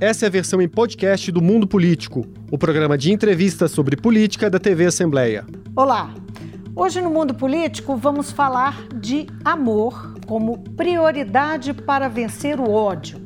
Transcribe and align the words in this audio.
Essa 0.00 0.26
é 0.26 0.28
a 0.28 0.30
versão 0.30 0.62
em 0.62 0.68
podcast 0.68 1.32
do 1.32 1.42
Mundo 1.42 1.66
Político, 1.66 2.24
o 2.52 2.56
programa 2.56 2.96
de 2.96 3.12
entrevistas 3.12 3.72
sobre 3.72 3.96
política 3.96 4.48
da 4.48 4.56
TV 4.56 4.86
Assembleia. 4.86 5.44
Olá! 5.74 6.14
Hoje 6.76 7.00
no 7.00 7.10
Mundo 7.10 7.34
Político 7.34 7.96
vamos 7.96 8.30
falar 8.30 8.86
de 8.94 9.26
amor 9.44 10.14
como 10.24 10.60
prioridade 10.76 11.74
para 11.74 12.06
vencer 12.06 12.60
o 12.60 12.70
ódio. 12.70 13.20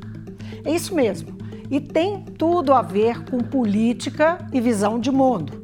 É 0.65 0.71
isso 0.71 0.95
mesmo, 0.95 1.37
e 1.71 1.79
tem 1.79 2.25
tudo 2.39 2.73
a 2.73 2.81
ver 2.81 3.23
com 3.25 3.41
política 3.41 4.39
e 4.51 4.59
visão 4.59 4.99
de 4.99 5.11
mundo. 5.11 5.63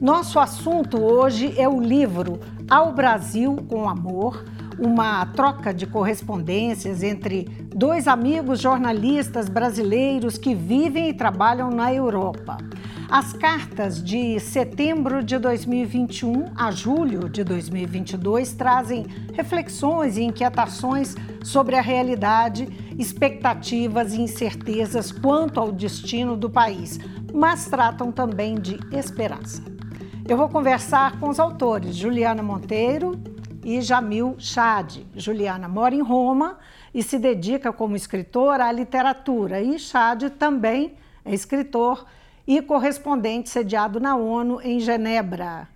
Nosso 0.00 0.38
assunto 0.38 1.02
hoje 1.02 1.52
é 1.56 1.68
o 1.68 1.80
livro 1.80 2.38
Ao 2.70 2.94
Brasil 2.94 3.56
com 3.68 3.88
Amor 3.88 4.44
uma 4.78 5.26
troca 5.26 5.72
de 5.72 5.86
correspondências 5.86 7.02
entre 7.02 7.44
dois 7.74 8.08
amigos 8.08 8.60
jornalistas 8.60 9.48
brasileiros 9.48 10.38
que 10.38 10.54
vivem 10.54 11.08
e 11.08 11.14
trabalham 11.14 11.70
na 11.70 11.92
Europa. 11.92 12.58
As 13.10 13.32
cartas 13.32 14.02
de 14.02 14.40
setembro 14.40 15.22
de 15.22 15.38
2021 15.38 16.46
a 16.56 16.70
julho 16.70 17.28
de 17.28 17.44
2022 17.44 18.54
trazem 18.54 19.06
reflexões 19.34 20.16
e 20.16 20.22
inquietações 20.22 21.14
sobre 21.42 21.76
a 21.76 21.82
realidade, 21.82 22.66
expectativas 22.98 24.14
e 24.14 24.22
incertezas 24.22 25.12
quanto 25.12 25.60
ao 25.60 25.70
destino 25.70 26.36
do 26.36 26.48
país, 26.48 26.98
mas 27.32 27.66
tratam 27.66 28.10
também 28.10 28.56
de 28.56 28.78
esperança. 28.90 29.62
Eu 30.26 30.38
vou 30.38 30.48
conversar 30.48 31.20
com 31.20 31.28
os 31.28 31.38
autores 31.38 31.94
Juliana 31.94 32.42
Monteiro, 32.42 33.12
e 33.64 33.80
Jamil 33.80 34.36
Chad. 34.38 34.98
Juliana 35.16 35.68
mora 35.68 35.94
em 35.94 36.02
Roma 36.02 36.58
e 36.94 37.02
se 37.02 37.18
dedica 37.18 37.72
como 37.72 37.96
escritora 37.96 38.66
à 38.66 38.72
literatura. 38.72 39.60
E 39.60 39.78
Chad 39.78 40.24
também 40.38 40.94
é 41.24 41.34
escritor 41.34 42.06
e 42.46 42.60
correspondente 42.60 43.48
sediado 43.48 43.98
na 43.98 44.16
ONU 44.16 44.60
em 44.62 44.78
Genebra. 44.78 45.68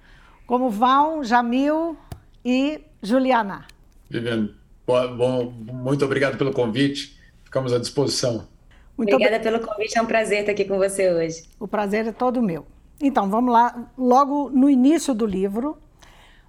Como 0.47 0.71
vão 0.71 1.25
Jamil 1.25 1.97
e 2.45 2.81
Juliana? 3.03 3.67
Viviane, 4.09 4.55
bom, 4.87 5.53
muito 5.73 6.05
obrigado 6.05 6.37
pelo 6.37 6.53
convite. 6.53 7.19
Ficamos 7.45 7.73
à 7.73 7.79
disposição. 7.79 8.47
Muito 8.97 9.15
Obrigada 9.15 9.41
pelo 9.41 9.61
convite, 9.61 9.97
é 9.97 10.03
um 10.03 10.07
prazer 10.07 10.41
estar 10.41 10.53
aqui 10.53 10.65
com 10.65 10.77
você 10.77 11.13
hoje. 11.13 11.45
O 11.61 11.69
prazer 11.69 12.07
é 12.07 12.13
todo 12.13 12.43
meu. 12.43 12.67
Então, 13.01 13.31
vamos 13.31 13.53
lá. 13.53 13.91
Logo 13.97 14.51
no 14.51 14.69
início 14.69 15.15
do 15.15 15.25
livro, 15.25 15.79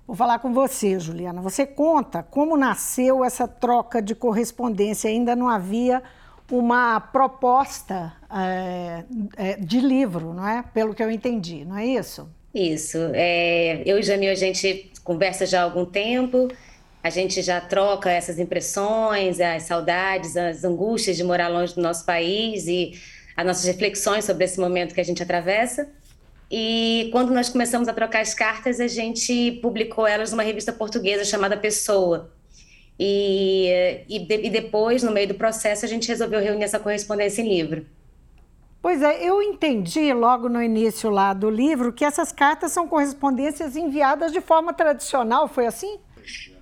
Vou 0.10 0.16
falar 0.16 0.40
com 0.40 0.52
você, 0.52 1.00
Juliana. 1.00 1.40
Você 1.40 1.68
conta 1.68 2.24
como 2.24 2.58
nasceu 2.58 3.24
essa 3.24 3.48
troca 3.48 4.02
de 4.02 4.16
correspondência. 4.16 5.08
Ainda 5.08 5.36
não 5.36 5.48
havia 5.48 6.02
uma 6.50 7.00
proposta 7.00 8.12
é, 8.28 9.04
de 9.60 9.80
livro, 9.80 10.34
não 10.34 10.48
é? 10.48 10.64
Pelo 10.74 10.96
que 10.96 11.04
eu 11.04 11.12
entendi, 11.12 11.64
não 11.64 11.78
é 11.78 11.86
isso? 11.86 12.28
Isso. 12.56 12.98
É, 13.14 13.84
eu 13.86 14.00
e 14.00 14.02
Jamil, 14.02 14.32
a 14.32 14.36
gente 14.36 14.92
conversa 15.04 15.46
já 15.46 15.60
há 15.60 15.64
algum 15.66 15.86
tempo, 15.86 16.48
a 17.04 17.12
gente 17.12 17.44
já 17.44 17.62
troca 17.62 18.10
essas 18.10 18.40
impressões, 18.40 19.40
as 19.40 19.62
saudades, 19.62 20.36
as 20.36 20.64
angústias 20.64 21.18
de 21.18 21.24
morar 21.24 21.50
longe 21.50 21.76
do 21.76 21.84
nosso 21.84 22.04
país 22.04 22.66
e 22.66 23.00
as 23.38 23.46
nossas 23.46 23.66
reflexões 23.66 24.26
sobre 24.26 24.44
esse 24.46 24.60
momento 24.60 24.96
que 24.96 25.02
a 25.02 25.06
gente 25.06 25.22
atravessa. 25.22 25.88
E 26.52 27.10
quando 27.12 27.32
nós 27.32 27.50
começamos 27.50 27.88
a 27.88 27.94
trocar 27.94 28.22
as 28.22 28.34
cartas, 28.34 28.80
a 28.80 28.88
gente 28.88 29.60
publicou 29.62 30.08
elas 30.08 30.32
numa 30.32 30.44
revista 30.44 30.74
portuguesa 30.74 31.24
chamada 31.24 31.56
Pessoa. 31.56 32.32
E, 33.00 34.04
e, 34.10 34.20
de, 34.20 34.48
e, 34.48 34.50
depois, 34.50 35.04
no 35.04 35.12
meio 35.12 35.28
do 35.28 35.36
processo, 35.36 35.86
a 35.86 35.88
gente 35.88 36.08
resolveu 36.08 36.42
reunir 36.42 36.64
essa 36.64 36.80
correspondência 36.80 37.42
em 37.42 37.48
livro. 37.48 37.86
Pois 38.82 39.02
é, 39.02 39.24
eu 39.24 39.42
entendi 39.42 40.12
logo 40.14 40.50
no 40.50 40.62
início 40.62 41.10
lá 41.10 41.34
do 41.34 41.50
livro 41.50 41.92
que 41.92 42.04
essas 42.04 42.32
cartas 42.32 42.72
são 42.72 42.88
correspondências 42.88 43.76
enviadas 43.76 44.32
de 44.32 44.42
forma 44.42 44.74
tradicional, 44.74 45.48
foi 45.48 45.68
assim? 45.68 46.00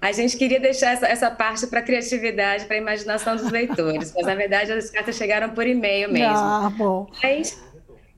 A 0.01 0.11
gente 0.11 0.37
queria 0.37 0.59
deixar 0.59 0.91
essa, 0.91 1.07
essa 1.07 1.31
parte 1.31 1.67
para 1.67 1.79
a 1.79 1.81
criatividade, 1.81 2.65
para 2.65 2.75
a 2.75 2.79
imaginação 2.79 3.35
dos 3.35 3.51
leitores, 3.51 4.13
mas 4.15 4.25
na 4.25 4.35
verdade 4.35 4.71
as 4.71 4.89
cartas 4.89 5.15
chegaram 5.15 5.49
por 5.49 5.65
e-mail 5.65 6.11
mesmo. 6.11 6.35
Ah, 6.35 6.71
bom. 6.75 7.07
Mas 7.21 7.59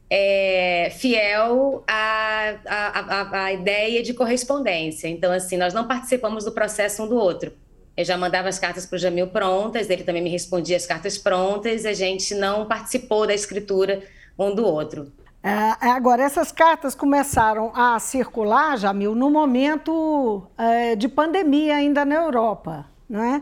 é, 0.10 0.90
fiel 0.92 1.84
à, 1.88 2.56
à, 2.66 3.44
à, 3.44 3.54
ideia 3.54 4.02
de 4.02 4.14
correspondência. 4.14 5.08
Então, 5.08 5.32
assim, 5.32 5.56
nós 5.56 5.74
não 5.74 5.88
participamos 5.88 6.46
do 6.46 6.52
processo 6.52 7.04
um 7.04 7.08
do 7.08 7.16
outro. 7.16 7.52
Eu 7.96 8.04
já 8.06 8.18
mandava 8.18 8.48
as 8.48 8.58
cartas 8.58 8.86
para 8.86 8.96
o 8.96 9.00
Jamil 9.00 9.28
prontas, 9.28 9.90
ele 9.90 10.04
também 10.04 10.22
me 10.22 10.30
respondia 10.30 10.78
as 10.78 10.86
cartas 10.86 11.18
prontas, 11.18 11.86
a 11.86 11.94
gente 11.94 12.34
não 12.34 12.66
participou 12.66 13.28
da 13.28 13.34
escritura 13.34 14.02
um 14.38 14.56
do 14.56 14.66
outro. 14.66 15.12
É, 15.44 15.52
agora, 15.90 16.24
essas 16.24 16.52
cartas 16.52 16.96
começaram 16.96 17.72
a 17.76 18.00
circular, 18.00 18.78
Jamil, 18.78 19.16
no 19.16 19.30
momento 19.30 20.44
é, 20.58 20.96
de 20.96 21.08
pandemia 21.08 21.76
ainda 21.76 22.04
na 22.04 22.16
Europa, 22.16 22.86
não 23.10 23.22
é? 23.22 23.42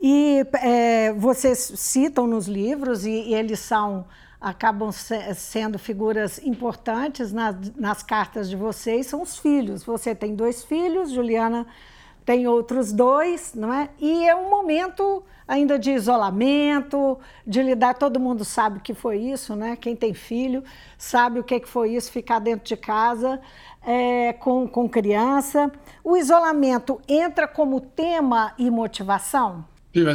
E 0.00 0.44
é, 0.54 1.12
vocês 1.14 1.72
citam 1.76 2.26
nos 2.26 2.46
livros, 2.46 3.04
e, 3.06 3.10
e 3.10 3.34
eles 3.34 3.60
são 3.60 4.06
acabam 4.44 4.92
se, 4.92 5.34
sendo 5.34 5.78
figuras 5.78 6.38
importantes 6.44 7.32
nas, 7.32 7.56
nas 7.74 8.02
cartas 8.02 8.48
de 8.50 8.54
vocês 8.54 9.06
são 9.06 9.22
os 9.22 9.38
filhos. 9.38 9.82
Você 9.84 10.14
tem 10.14 10.34
dois 10.34 10.62
filhos, 10.62 11.10
Juliana 11.10 11.66
tem 12.26 12.46
outros 12.46 12.92
dois, 12.92 13.54
não 13.54 13.72
é? 13.72 13.88
E 13.98 14.28
é 14.28 14.36
um 14.36 14.50
momento 14.50 15.22
ainda 15.48 15.78
de 15.78 15.92
isolamento, 15.92 17.18
de 17.46 17.62
lidar. 17.62 17.94
Todo 17.94 18.20
mundo 18.20 18.44
sabe 18.44 18.78
o 18.78 18.80
que 18.82 18.92
foi 18.92 19.16
isso, 19.16 19.56
né? 19.56 19.76
Quem 19.76 19.96
tem 19.96 20.12
filho 20.12 20.62
sabe 20.98 21.40
o 21.40 21.44
que 21.44 21.64
foi 21.64 21.94
isso, 21.94 22.12
ficar 22.12 22.38
dentro 22.38 22.66
de 22.66 22.76
casa 22.76 23.40
é, 23.82 24.34
com, 24.34 24.68
com 24.68 24.86
criança. 24.86 25.72
O 26.02 26.18
isolamento 26.18 27.00
entra 27.08 27.48
como 27.48 27.80
tema 27.80 28.52
e 28.58 28.70
motivação? 28.70 29.64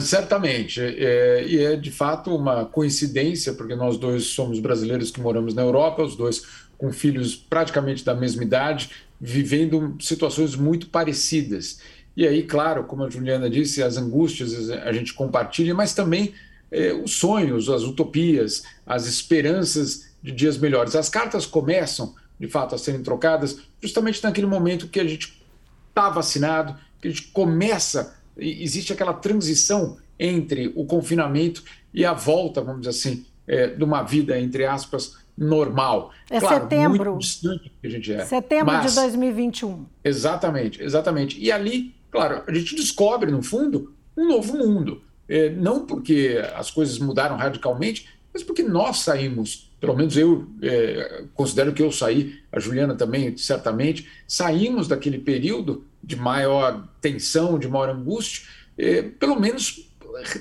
Certamente. 0.02 0.82
É, 0.82 1.46
e 1.48 1.64
é 1.64 1.76
de 1.76 1.92
fato 1.92 2.36
uma 2.36 2.66
coincidência, 2.66 3.54
porque 3.54 3.76
nós 3.76 3.98
dois 3.98 4.26
somos 4.26 4.60
brasileiros 4.60 5.12
que 5.12 5.22
moramos 5.22 5.54
na 5.54 5.62
Europa, 5.62 6.04
os 6.04 6.16
dois 6.16 6.44
com 6.78 6.92
filhos 6.92 7.36
praticamente 7.36 8.06
da 8.06 8.14
mesma 8.14 8.44
idade, 8.44 8.92
vivendo 9.20 9.98
situações 10.00 10.56
muito 10.56 10.88
parecidas. 10.88 11.80
E 12.16 12.28
aí, 12.28 12.44
claro, 12.44 12.86
como 12.86 13.04
a 13.04 13.10
Juliana 13.10 13.50
disse, 13.50 13.84
as 13.84 13.98
angústias 13.98 14.70
a 14.70 14.92
gente 14.92 15.14
compartilha, 15.14 15.74
mas 15.74 15.94
também 15.94 16.34
é, 16.72 16.94
os 16.94 17.14
sonhos, 17.14 17.70
as 17.70 17.84
utopias, 17.84 18.64
as 18.86 19.08
esperanças 19.08 20.10
de 20.22 20.32
dias 20.32 20.58
melhores. 20.58 20.96
As 20.96 21.10
cartas 21.10 21.46
começam, 21.46 22.16
de 22.40 22.48
fato, 22.48 22.76
a 22.76 22.78
serem 22.78 23.02
trocadas 23.02 23.60
justamente 23.82 24.24
naquele 24.24 24.48
momento 24.48 24.88
que 24.88 25.00
a 25.00 25.08
gente 25.08 25.42
está 25.90 26.10
vacinado, 26.10 26.76
que 27.02 27.08
a 27.08 27.12
gente 27.12 27.28
começa 27.32 28.19
existe 28.40 28.94
aquela 28.94 29.14
transição 29.14 29.98
entre 30.20 30.72
o 30.76 30.86
confinamento 30.86 31.64
e 31.94 32.06
a 32.06 32.14
volta, 32.14 32.62
vamos 32.62 32.82
dizer 32.82 32.92
assim, 32.92 33.26
é, 33.48 33.68
de 33.68 33.84
uma 33.84 34.04
vida, 34.04 34.40
entre 34.40 34.66
aspas, 34.66 35.18
normal. 35.38 36.12
É 36.30 36.40
claro, 36.40 36.64
setembro. 36.64 37.12
Muito 37.12 37.22
distante 37.22 37.72
que 37.82 37.88
a 37.88 37.90
gente 37.90 38.14
é. 38.14 38.26
Setembro 38.26 38.66
mas, 38.66 38.92
de 38.92 39.00
2021. 39.00 39.86
Exatamente, 40.04 40.84
exatamente. 40.84 41.40
E 41.40 41.52
ali, 41.52 41.96
claro, 42.12 42.44
a 42.46 42.54
gente 42.54 42.76
descobre, 42.76 43.32
no 43.32 43.42
fundo, 43.42 43.94
um 44.16 44.28
novo 44.28 44.58
mundo. 44.58 45.02
É, 45.28 45.50
não 45.50 45.86
porque 45.86 46.42
as 46.56 46.70
coisas 46.70 47.00
mudaram 47.00 47.38
radicalmente, 47.38 48.10
mas 48.34 48.44
porque 48.44 48.64
nós 48.64 49.00
saímos, 49.00 49.72
pelo 49.80 49.96
menos 49.96 50.18
eu 50.18 50.48
é, 50.62 51.24
considero 51.34 51.72
que 51.74 51.82
eu 51.82 51.92
saí, 51.92 52.40
a 52.52 52.60
Juliana 52.60 52.96
também, 52.96 53.36
certamente, 53.38 54.08
saímos 54.28 54.88
daquele 54.88 55.20
período 55.20 55.86
de 56.04 56.16
maior 56.16 56.88
tensão, 57.02 57.60
de 57.60 57.68
maior 57.68 57.90
angústia, 57.90 58.48
é, 58.78 59.02
pelo 59.02 59.40
menos 59.40 59.90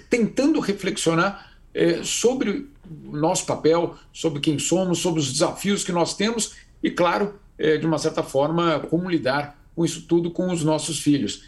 tentando 0.09 0.61
reflexionar 0.61 1.53
é, 1.75 2.03
sobre 2.03 2.69
o 3.05 3.16
nosso 3.16 3.45
papel, 3.45 3.97
sobre 4.13 4.41
quem 4.41 4.59
somos, 4.59 4.99
sobre 4.99 5.21
os 5.21 5.33
desafios 5.33 5.84
que 5.84 5.93
nós 5.93 6.15
temos 6.15 6.55
e, 6.83 6.91
claro, 6.91 7.39
é, 7.59 7.77
de 7.77 7.84
uma 7.84 7.99
certa 7.99 8.22
forma, 8.22 8.81
como 8.89 9.10
lidar 9.10 9.59
com 9.75 9.84
isso 9.84 10.03
tudo 10.03 10.31
com 10.31 10.51
os 10.51 10.65
nossos 10.65 11.01
filhos. 11.01 11.45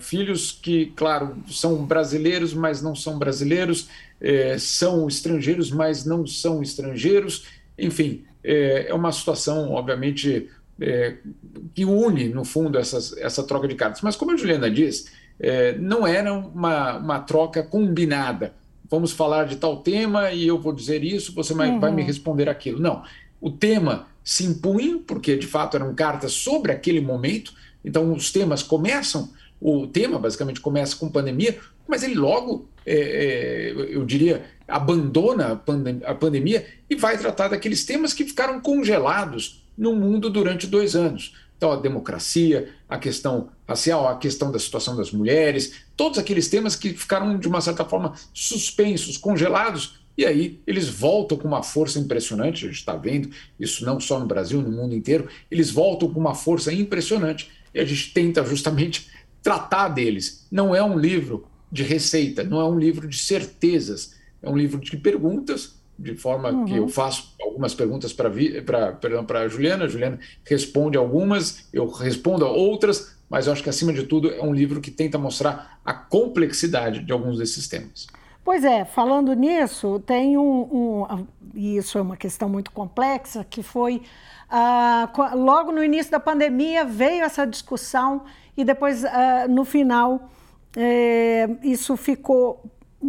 Filhos 0.00 0.50
que, 0.50 0.86
claro, 0.96 1.36
são 1.50 1.84
brasileiros, 1.84 2.54
mas 2.54 2.80
não 2.80 2.94
são 2.94 3.18
brasileiros, 3.18 3.86
são 4.58 5.06
estrangeiros, 5.06 5.70
mas 5.70 6.06
não 6.06 6.26
são 6.26 6.62
estrangeiros. 6.62 7.44
Enfim, 7.78 8.24
é 8.42 8.92
uma 8.94 9.12
situação, 9.12 9.72
obviamente, 9.72 10.48
é, 10.80 11.16
que 11.74 11.84
une, 11.84 12.28
no 12.28 12.44
fundo, 12.44 12.78
essas, 12.78 13.16
essa 13.18 13.42
troca 13.42 13.68
de 13.68 13.74
cartas. 13.74 14.02
Mas, 14.02 14.16
como 14.16 14.32
a 14.32 14.36
Juliana 14.36 14.70
diz, 14.70 15.06
é, 15.38 15.76
não 15.78 16.06
era 16.06 16.32
uma, 16.32 16.98
uma 16.98 17.18
troca 17.20 17.62
combinada. 17.62 18.54
Vamos 18.88 19.12
falar 19.12 19.44
de 19.44 19.56
tal 19.56 19.78
tema 19.78 20.30
e 20.32 20.46
eu 20.46 20.60
vou 20.60 20.72
dizer 20.72 21.02
isso, 21.02 21.34
você 21.34 21.52
vai, 21.54 21.70
uhum. 21.70 21.80
vai 21.80 21.92
me 21.92 22.02
responder 22.02 22.48
aquilo. 22.48 22.80
Não. 22.80 23.02
O 23.40 23.50
tema 23.50 24.06
se 24.22 24.44
impunha, 24.44 24.98
porque 25.06 25.36
de 25.36 25.46
fato 25.46 25.76
eram 25.76 25.94
cartas 25.94 26.32
sobre 26.32 26.72
aquele 26.72 27.00
momento, 27.00 27.52
então 27.84 28.12
os 28.12 28.30
temas 28.30 28.62
começam 28.62 29.30
o 29.60 29.86
tema 29.86 30.18
basicamente 30.18 30.60
começa 30.60 30.96
com 30.96 31.08
pandemia, 31.08 31.58
mas 31.88 32.02
ele 32.02 32.14
logo, 32.14 32.68
é, 32.84 32.94
é, 32.94 33.70
eu 33.88 34.04
diria, 34.04 34.44
abandona 34.66 35.52
a, 35.52 35.56
pandem 35.56 36.00
a 36.04 36.14
pandemia 36.14 36.66
e 36.90 36.96
vai 36.96 37.16
tratar 37.16 37.48
daqueles 37.48 37.84
temas 37.84 38.12
que 38.12 38.24
ficaram 38.24 38.60
congelados 38.60 39.65
no 39.76 39.94
mundo 39.94 40.30
durante 40.30 40.66
dois 40.66 40.94
anos. 40.96 41.34
Então, 41.56 41.72
a 41.72 41.76
democracia, 41.76 42.68
a 42.88 42.98
questão 42.98 43.48
racial, 43.66 44.06
a 44.08 44.16
questão 44.16 44.52
da 44.52 44.58
situação 44.58 44.94
das 44.94 45.10
mulheres, 45.10 45.74
todos 45.96 46.18
aqueles 46.18 46.48
temas 46.48 46.76
que 46.76 46.90
ficaram, 46.90 47.38
de 47.38 47.48
uma 47.48 47.60
certa 47.60 47.84
forma, 47.84 48.14
suspensos, 48.32 49.16
congelados, 49.16 49.98
e 50.18 50.24
aí 50.24 50.60
eles 50.66 50.88
voltam 50.88 51.36
com 51.36 51.46
uma 51.46 51.62
força 51.62 51.98
impressionante, 51.98 52.64
a 52.64 52.68
gente 52.68 52.78
está 52.78 52.96
vendo 52.96 53.30
isso 53.60 53.84
não 53.84 54.00
só 54.00 54.18
no 54.18 54.26
Brasil, 54.26 54.62
no 54.62 54.70
mundo 54.70 54.94
inteiro, 54.94 55.28
eles 55.50 55.70
voltam 55.70 56.10
com 56.12 56.18
uma 56.18 56.34
força 56.34 56.72
impressionante 56.72 57.50
e 57.74 57.80
a 57.80 57.84
gente 57.84 58.12
tenta 58.12 58.44
justamente 58.44 59.10
tratar 59.42 59.88
deles. 59.88 60.46
Não 60.50 60.74
é 60.74 60.82
um 60.82 60.98
livro 60.98 61.46
de 61.70 61.82
receita, 61.82 62.42
não 62.42 62.60
é 62.60 62.64
um 62.64 62.78
livro 62.78 63.06
de 63.06 63.18
certezas, 63.18 64.14
é 64.42 64.48
um 64.48 64.56
livro 64.56 64.80
de 64.80 64.96
perguntas, 64.96 65.76
de 65.98 66.14
forma 66.14 66.50
uhum. 66.50 66.64
que 66.64 66.76
eu 66.76 66.88
faço 66.88 67.34
algumas 67.56 67.74
perguntas 67.74 68.12
para 68.12 68.28
a 69.40 69.48
Juliana, 69.48 69.86
a 69.86 69.88
Juliana 69.88 70.18
responde 70.44 70.98
algumas, 70.98 71.66
eu 71.72 71.88
respondo 71.88 72.44
a 72.44 72.50
outras, 72.50 73.16
mas 73.30 73.46
eu 73.46 73.52
acho 73.52 73.62
que, 73.62 73.70
acima 73.70 73.92
de 73.92 74.04
tudo, 74.04 74.30
é 74.30 74.42
um 74.42 74.52
livro 74.52 74.80
que 74.80 74.90
tenta 74.90 75.18
mostrar 75.18 75.80
a 75.84 75.94
complexidade 75.94 77.02
de 77.02 77.12
alguns 77.12 77.38
desses 77.38 77.66
temas. 77.66 78.06
Pois 78.44 78.62
é, 78.62 78.84
falando 78.84 79.32
nisso, 79.32 79.98
tem 80.06 80.36
um, 80.36 80.42
um 80.70 81.26
e 81.54 81.78
isso 81.78 81.98
é 81.98 82.02
uma 82.02 82.16
questão 82.16 82.48
muito 82.48 82.70
complexa, 82.70 83.44
que 83.48 83.62
foi 83.62 84.02
ah, 84.48 85.10
logo 85.34 85.72
no 85.72 85.82
início 85.82 86.12
da 86.12 86.20
pandemia 86.20 86.84
veio 86.84 87.24
essa 87.24 87.44
discussão 87.44 88.22
e 88.56 88.64
depois 88.64 89.04
ah, 89.04 89.46
no 89.48 89.64
final 89.64 90.30
é, 90.76 91.48
isso 91.64 91.96
ficou, 91.96 92.62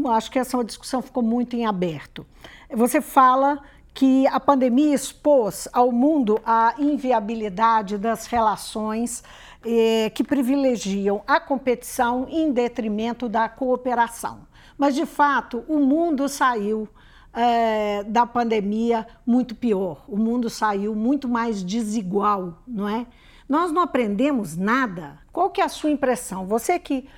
acho 0.07 0.31
que 0.31 0.39
essa 0.39 0.63
discussão 0.63 1.01
ficou 1.01 1.21
muito 1.21 1.55
em 1.55 1.65
aberto. 1.67 2.25
Você 2.73 2.99
fala 2.99 3.61
que 3.97 4.27
a 4.27 4.39
pandemia 4.39 4.93
expôs 4.93 5.67
ao 5.73 5.91
mundo 5.91 6.39
a 6.45 6.75
inviabilidade 6.77 7.97
das 7.97 8.27
relações 8.27 9.23
eh, 9.65 10.11
que 10.13 10.23
privilegiam 10.23 11.23
a 11.25 11.39
competição 11.39 12.27
em 12.29 12.51
detrimento 12.51 13.27
da 13.27 13.49
cooperação. 13.49 14.41
Mas, 14.77 14.93
de 14.93 15.07
fato, 15.07 15.65
o 15.67 15.79
mundo 15.79 16.29
saiu 16.29 16.87
é, 17.33 18.03
da 18.03 18.27
pandemia 18.27 19.07
muito 19.25 19.55
pior. 19.55 20.05
O 20.07 20.15
mundo 20.15 20.47
saiu 20.47 20.93
muito 20.93 21.27
mais 21.27 21.63
desigual, 21.63 22.61
não 22.67 22.87
é? 22.87 23.07
Nós 23.49 23.71
não 23.71 23.81
aprendemos 23.81 24.55
nada. 24.55 25.17
Qual 25.33 25.49
que 25.49 25.59
é 25.59 25.63
a 25.63 25.69
sua 25.69 25.89
impressão? 25.89 26.45
Você 26.45 26.77
que 26.77 27.09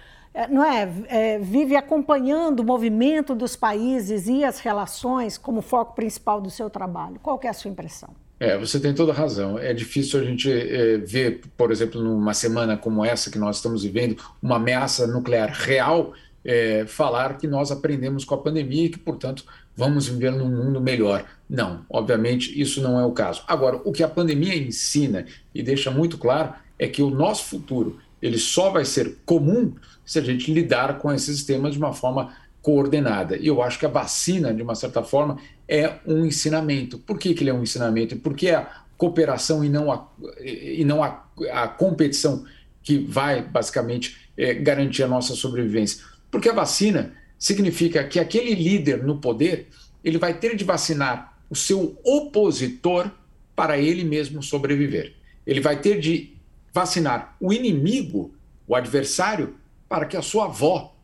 não 0.50 0.64
é, 0.64 0.90
é, 1.08 1.40
vive 1.40 1.76
acompanhando 1.76 2.62
o 2.62 2.64
movimento 2.64 3.34
dos 3.36 3.56
países 3.56 4.28
e 4.28 4.44
as 4.44 4.60
relações 4.60 5.38
como 5.38 5.62
foco 5.62 5.96
principal 5.96 6.40
do 6.40 6.50
seu 6.50 6.70
trabalho. 6.70 7.20
Qual 7.22 7.40
é 7.44 7.48
a 7.48 7.54
sua 7.54 7.72
impressão? 7.72 8.10
É, 8.40 8.58
você 8.58 8.80
tem 8.80 8.94
toda 8.94 9.12
razão. 9.12 9.60
É 9.60 9.74
difícil 9.74 10.20
a 10.20 10.24
gente 10.24 10.50
é, 10.50 10.98
ver, 10.98 11.42
por 11.58 11.72
exemplo, 11.72 12.02
numa 12.02 12.34
semana 12.34 12.78
como 12.78 13.04
essa 13.04 13.30
que 13.30 13.38
nós 13.38 13.58
estamos 13.58 13.84
vivendo, 13.84 14.22
uma 14.42 14.56
ameaça 14.56 15.06
nuclear 15.06 15.50
real 15.52 16.14
é, 16.44 16.86
falar 16.88 17.38
que 17.38 17.48
nós 17.48 17.70
aprendemos 17.72 18.24
com 18.24 18.34
a 18.36 18.38
pandemia 18.38 18.86
e 18.86 18.90
que, 18.90 18.98
portanto, 18.98 19.44
vamos 19.76 20.08
viver 20.08 20.32
num 20.32 20.50
mundo 20.50 20.80
melhor. 20.80 21.26
Não, 21.50 21.86
obviamente, 21.90 22.60
isso 22.60 22.82
não 22.82 23.00
é 23.00 23.06
o 23.06 23.12
caso. 23.12 23.44
Agora, 23.48 23.82
o 23.84 23.92
que 23.92 24.04
a 24.04 24.08
pandemia 24.08 24.56
ensina 24.56 25.26
e 25.54 25.62
deixa 25.62 25.92
muito 25.92 26.18
claro 26.18 26.54
é 26.78 26.88
que 26.88 27.02
o 27.02 27.10
nosso 27.10 27.46
futuro 27.46 28.00
ele 28.22 28.38
só 28.38 28.70
vai 28.70 28.86
ser 28.86 29.18
comum 29.26 29.74
se 30.06 30.20
a 30.20 30.22
gente 30.22 30.52
lidar 30.54 31.00
com 31.00 31.12
esses 31.14 31.44
temas 31.44 31.74
de 31.74 31.80
uma 31.80 31.94
forma 31.94 32.34
coordenada. 32.62 33.38
E 33.38 33.48
eu 33.48 33.62
acho 33.62 33.80
que 33.80 33.86
a 33.86 33.90
vacina, 33.90 34.54
de 34.54 34.62
uma 34.62 34.76
certa 34.76 35.04
forma, 35.04 35.38
é 35.68 35.96
um 36.06 36.26
ensinamento. 36.26 36.98
Por 37.00 37.18
que, 37.18 37.34
que 37.34 37.44
ele 37.44 37.50
é 37.50 37.54
um 37.54 37.64
ensinamento? 37.64 38.18
Porque 38.18 38.50
a 38.50 38.84
cooperação 38.98 39.64
e 39.64 39.70
não 39.70 39.92
a, 39.92 40.08
e 40.42 40.84
não 40.84 41.04
a, 41.04 41.26
a 41.52 41.68
competição 41.68 42.44
que 42.84 42.98
vai, 42.98 43.42
basicamente, 43.42 44.18
é, 44.36 44.54
garantir 44.54 45.04
a 45.04 45.08
nossa 45.08 45.36
sobrevivência. 45.36 46.04
Porque 46.30 46.50
a 46.50 46.54
vacina 46.54 47.14
significa 47.38 48.04
que 48.04 48.20
aquele 48.20 48.54
líder 48.54 49.04
no 49.04 49.20
poder 49.20 49.68
ele 50.04 50.18
vai 50.18 50.34
ter 50.34 50.56
de 50.56 50.64
vacinar 50.64 51.38
o 51.50 51.56
seu 51.56 51.98
opositor 52.04 53.10
para 53.56 53.78
ele 53.78 54.04
mesmo 54.04 54.42
sobreviver. 54.42 55.14
Ele 55.46 55.60
vai 55.60 55.80
ter 55.80 56.00
de 56.00 56.34
vacinar 56.74 57.36
o 57.40 57.52
inimigo, 57.54 58.34
o 58.68 58.76
adversário, 58.76 59.56
para 59.88 60.06
que 60.06 60.16
a 60.16 60.22
sua 60.22 60.46
avó 60.46 60.96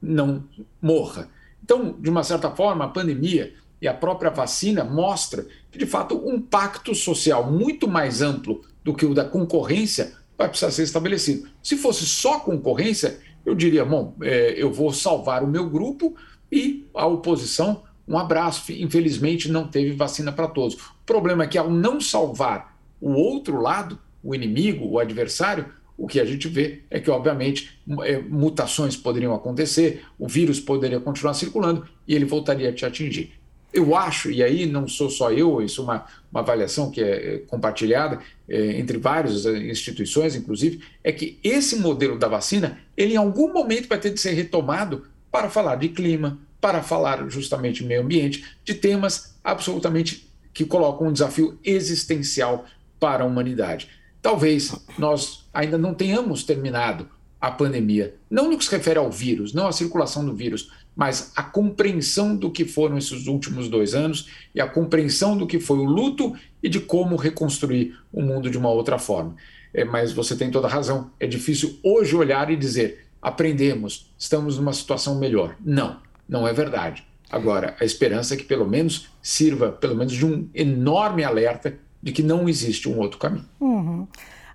não 0.00 0.44
morra. 0.80 1.28
Então, 1.62 1.96
de 1.98 2.08
uma 2.08 2.22
certa 2.22 2.50
forma, 2.50 2.84
a 2.84 2.88
pandemia 2.88 3.54
e 3.80 3.86
a 3.86 3.94
própria 3.94 4.30
vacina 4.30 4.84
mostra 4.84 5.46
que, 5.70 5.78
de 5.78 5.86
fato, 5.86 6.16
um 6.16 6.40
pacto 6.40 6.94
social 6.94 7.50
muito 7.50 7.88
mais 7.88 8.22
amplo 8.22 8.62
do 8.84 8.94
que 8.94 9.06
o 9.06 9.14
da 9.14 9.24
concorrência 9.24 10.12
vai 10.36 10.48
precisar 10.48 10.70
ser 10.70 10.84
estabelecido. 10.84 11.48
Se 11.62 11.76
fosse 11.76 12.06
só 12.06 12.40
concorrência, 12.40 13.18
eu 13.44 13.54
diria, 13.54 13.84
bom, 13.84 14.14
é, 14.22 14.54
eu 14.56 14.72
vou 14.72 14.92
salvar 14.92 15.42
o 15.42 15.48
meu 15.48 15.68
grupo 15.68 16.14
e 16.50 16.86
a 16.94 17.06
oposição, 17.06 17.82
um 18.06 18.16
abraço. 18.16 18.72
Infelizmente, 18.72 19.50
não 19.50 19.68
teve 19.68 19.92
vacina 19.92 20.32
para 20.32 20.48
todos. 20.48 20.74
O 20.74 21.04
problema 21.04 21.44
é 21.44 21.46
que, 21.46 21.58
ao 21.58 21.70
não 21.70 22.00
salvar 22.00 22.78
o 23.00 23.12
outro 23.12 23.60
lado, 23.60 23.98
o 24.28 24.34
inimigo, 24.34 24.86
o 24.86 24.98
adversário, 24.98 25.64
o 25.96 26.06
que 26.06 26.20
a 26.20 26.24
gente 26.24 26.48
vê 26.48 26.82
é 26.90 27.00
que, 27.00 27.10
obviamente, 27.10 27.80
é, 28.02 28.18
mutações 28.18 28.94
poderiam 28.94 29.34
acontecer, 29.34 30.04
o 30.18 30.28
vírus 30.28 30.60
poderia 30.60 31.00
continuar 31.00 31.32
circulando 31.32 31.88
e 32.06 32.14
ele 32.14 32.26
voltaria 32.26 32.68
a 32.68 32.72
te 32.72 32.84
atingir. 32.84 33.32
Eu 33.72 33.96
acho, 33.96 34.30
e 34.30 34.42
aí 34.42 34.66
não 34.66 34.86
sou 34.86 35.08
só 35.08 35.32
eu, 35.32 35.62
isso 35.62 35.80
é 35.80 35.84
uma, 35.84 36.06
uma 36.30 36.40
avaliação 36.40 36.90
que 36.90 37.00
é, 37.00 37.36
é 37.36 37.38
compartilhada 37.38 38.18
é, 38.46 38.78
entre 38.78 38.98
várias 38.98 39.46
instituições, 39.46 40.36
inclusive, 40.36 40.82
é 41.02 41.10
que 41.10 41.38
esse 41.42 41.76
modelo 41.76 42.18
da 42.18 42.28
vacina, 42.28 42.78
ele 42.94 43.14
em 43.14 43.16
algum 43.16 43.50
momento 43.50 43.88
vai 43.88 43.98
ter 43.98 44.10
de 44.10 44.20
ser 44.20 44.32
retomado 44.32 45.06
para 45.32 45.48
falar 45.48 45.76
de 45.76 45.88
clima, 45.88 46.38
para 46.60 46.82
falar 46.82 47.26
justamente 47.30 47.82
meio 47.82 48.02
ambiente, 48.02 48.44
de 48.62 48.74
temas 48.74 49.38
absolutamente 49.42 50.28
que 50.52 50.66
colocam 50.66 51.06
um 51.06 51.12
desafio 51.12 51.58
existencial 51.64 52.66
para 53.00 53.24
a 53.24 53.26
humanidade. 53.26 53.88
Talvez 54.20 54.74
nós 54.98 55.48
ainda 55.52 55.78
não 55.78 55.94
tenhamos 55.94 56.42
terminado 56.42 57.08
a 57.40 57.50
pandemia, 57.50 58.16
não 58.28 58.50
no 58.50 58.58
que 58.58 58.64
se 58.64 58.70
refere 58.70 58.98
ao 58.98 59.10
vírus, 59.10 59.54
não 59.54 59.68
à 59.68 59.72
circulação 59.72 60.24
do 60.24 60.34
vírus, 60.34 60.72
mas 60.96 61.32
a 61.36 61.42
compreensão 61.42 62.34
do 62.34 62.50
que 62.50 62.64
foram 62.64 62.98
esses 62.98 63.28
últimos 63.28 63.68
dois 63.68 63.94
anos 63.94 64.28
e 64.52 64.60
a 64.60 64.66
compreensão 64.66 65.36
do 65.36 65.46
que 65.46 65.60
foi 65.60 65.78
o 65.78 65.84
luto 65.84 66.34
e 66.60 66.68
de 66.68 66.80
como 66.80 67.14
reconstruir 67.14 67.96
o 68.12 68.20
mundo 68.20 68.50
de 68.50 68.58
uma 68.58 68.70
outra 68.70 68.98
forma. 68.98 69.36
É, 69.72 69.84
mas 69.84 70.12
você 70.12 70.34
tem 70.34 70.50
toda 70.50 70.66
a 70.66 70.70
razão. 70.70 71.12
É 71.20 71.26
difícil 71.26 71.78
hoje 71.84 72.16
olhar 72.16 72.50
e 72.50 72.56
dizer 72.56 73.06
aprendemos, 73.22 74.12
estamos 74.18 74.58
numa 74.58 74.72
situação 74.72 75.18
melhor. 75.18 75.56
Não, 75.64 75.98
não 76.28 76.48
é 76.48 76.52
verdade. 76.52 77.06
Agora, 77.30 77.76
a 77.78 77.84
esperança 77.84 78.34
é 78.34 78.36
que 78.36 78.44
pelo 78.44 78.66
menos 78.66 79.08
sirva, 79.22 79.70
pelo 79.70 79.94
menos 79.94 80.12
de 80.12 80.24
um 80.24 80.48
enorme 80.54 81.22
alerta 81.22 81.78
de 82.02 82.12
que 82.12 82.22
não 82.22 82.48
existe 82.48 82.88
um 82.88 82.98
outro 82.98 83.18
caminho. 83.18 83.48
Uhum. 83.60 84.06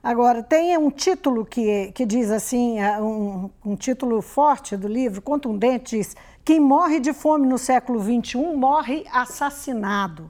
Agora, 0.01 0.43
tem 0.43 0.77
um 0.77 0.91
título 0.91 1.45
que, 1.45 1.91
que 1.93 2.05
diz 2.05 2.29
assim, 2.29 2.79
é, 2.79 3.01
um, 3.01 3.49
um 3.65 3.75
título 3.75 4.21
forte 4.21 4.75
do 4.75 4.87
livro, 4.87 5.21
contundente, 5.21 5.97
diz 5.97 6.15
quem 6.43 6.59
morre 6.59 6.99
de 6.99 7.13
fome 7.13 7.47
no 7.47 7.57
século 7.57 8.01
XXI 8.01 8.37
morre 8.53 9.05
assassinado. 9.11 10.29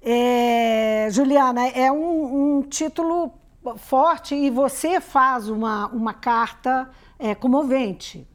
É, 0.00 1.08
Juliana, 1.10 1.66
é 1.68 1.92
um, 1.92 2.58
um, 2.58 2.62
título 2.62 3.32
forte 3.76 4.34
e 4.34 4.48
você 4.48 4.98
faz 5.00 5.48
uma, 5.48 5.88
uma 5.88 6.14
carta 6.14 6.88
é, 7.18 7.34
comovente. 7.34 8.26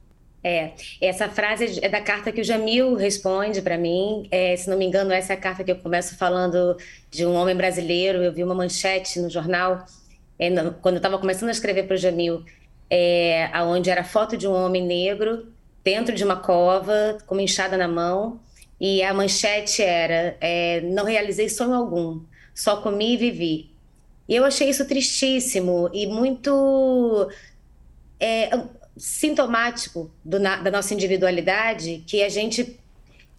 É, 0.43 0.71
essa 0.99 1.29
frase 1.29 1.79
é 1.83 1.89
da 1.89 2.01
carta 2.01 2.31
que 2.31 2.41
o 2.41 2.43
Jamil 2.43 2.95
responde 2.95 3.61
para 3.61 3.77
mim. 3.77 4.27
É, 4.31 4.55
se 4.55 4.69
não 4.69 4.77
me 4.77 4.85
engano, 4.85 5.11
essa 5.11 5.33
é 5.33 5.35
a 5.35 5.39
carta 5.39 5.63
que 5.63 5.71
eu 5.71 5.75
começo 5.75 6.17
falando 6.17 6.77
de 7.09 7.25
um 7.25 7.33
homem 7.33 7.55
brasileiro. 7.55 8.23
Eu 8.23 8.33
vi 8.33 8.43
uma 8.43 8.55
manchete 8.55 9.19
no 9.19 9.29
jornal, 9.29 9.85
é, 10.39 10.49
quando 10.81 10.95
eu 10.95 10.99
estava 10.99 11.19
começando 11.19 11.49
a 11.49 11.51
escrever 11.51 11.83
para 11.83 11.93
o 11.93 11.97
Jamil, 11.97 12.43
é, 12.89 13.49
onde 13.63 13.89
era 13.89 14.03
foto 14.03 14.35
de 14.35 14.47
um 14.47 14.53
homem 14.53 14.83
negro 14.83 15.51
dentro 15.83 16.15
de 16.15 16.23
uma 16.23 16.35
cova, 16.35 17.17
com 17.25 17.35
uma 17.35 17.41
enxada 17.43 17.77
na 17.77 17.87
mão, 17.87 18.39
e 18.79 19.03
a 19.03 19.13
manchete 19.13 19.83
era: 19.83 20.35
é, 20.41 20.81
Não 20.81 21.05
realizei 21.05 21.47
sonho 21.49 21.75
algum, 21.75 22.21
só 22.55 22.81
comi 22.81 23.13
e 23.13 23.17
vivi. 23.17 23.71
E 24.27 24.35
eu 24.35 24.45
achei 24.45 24.69
isso 24.69 24.87
tristíssimo 24.87 25.89
e 25.93 26.07
muito 26.07 27.29
é, 28.19 28.49
sintomático 29.01 30.11
do, 30.23 30.37
da 30.39 30.69
nossa 30.69 30.93
individualidade, 30.93 32.03
que 32.05 32.21
a 32.21 32.29
gente 32.29 32.79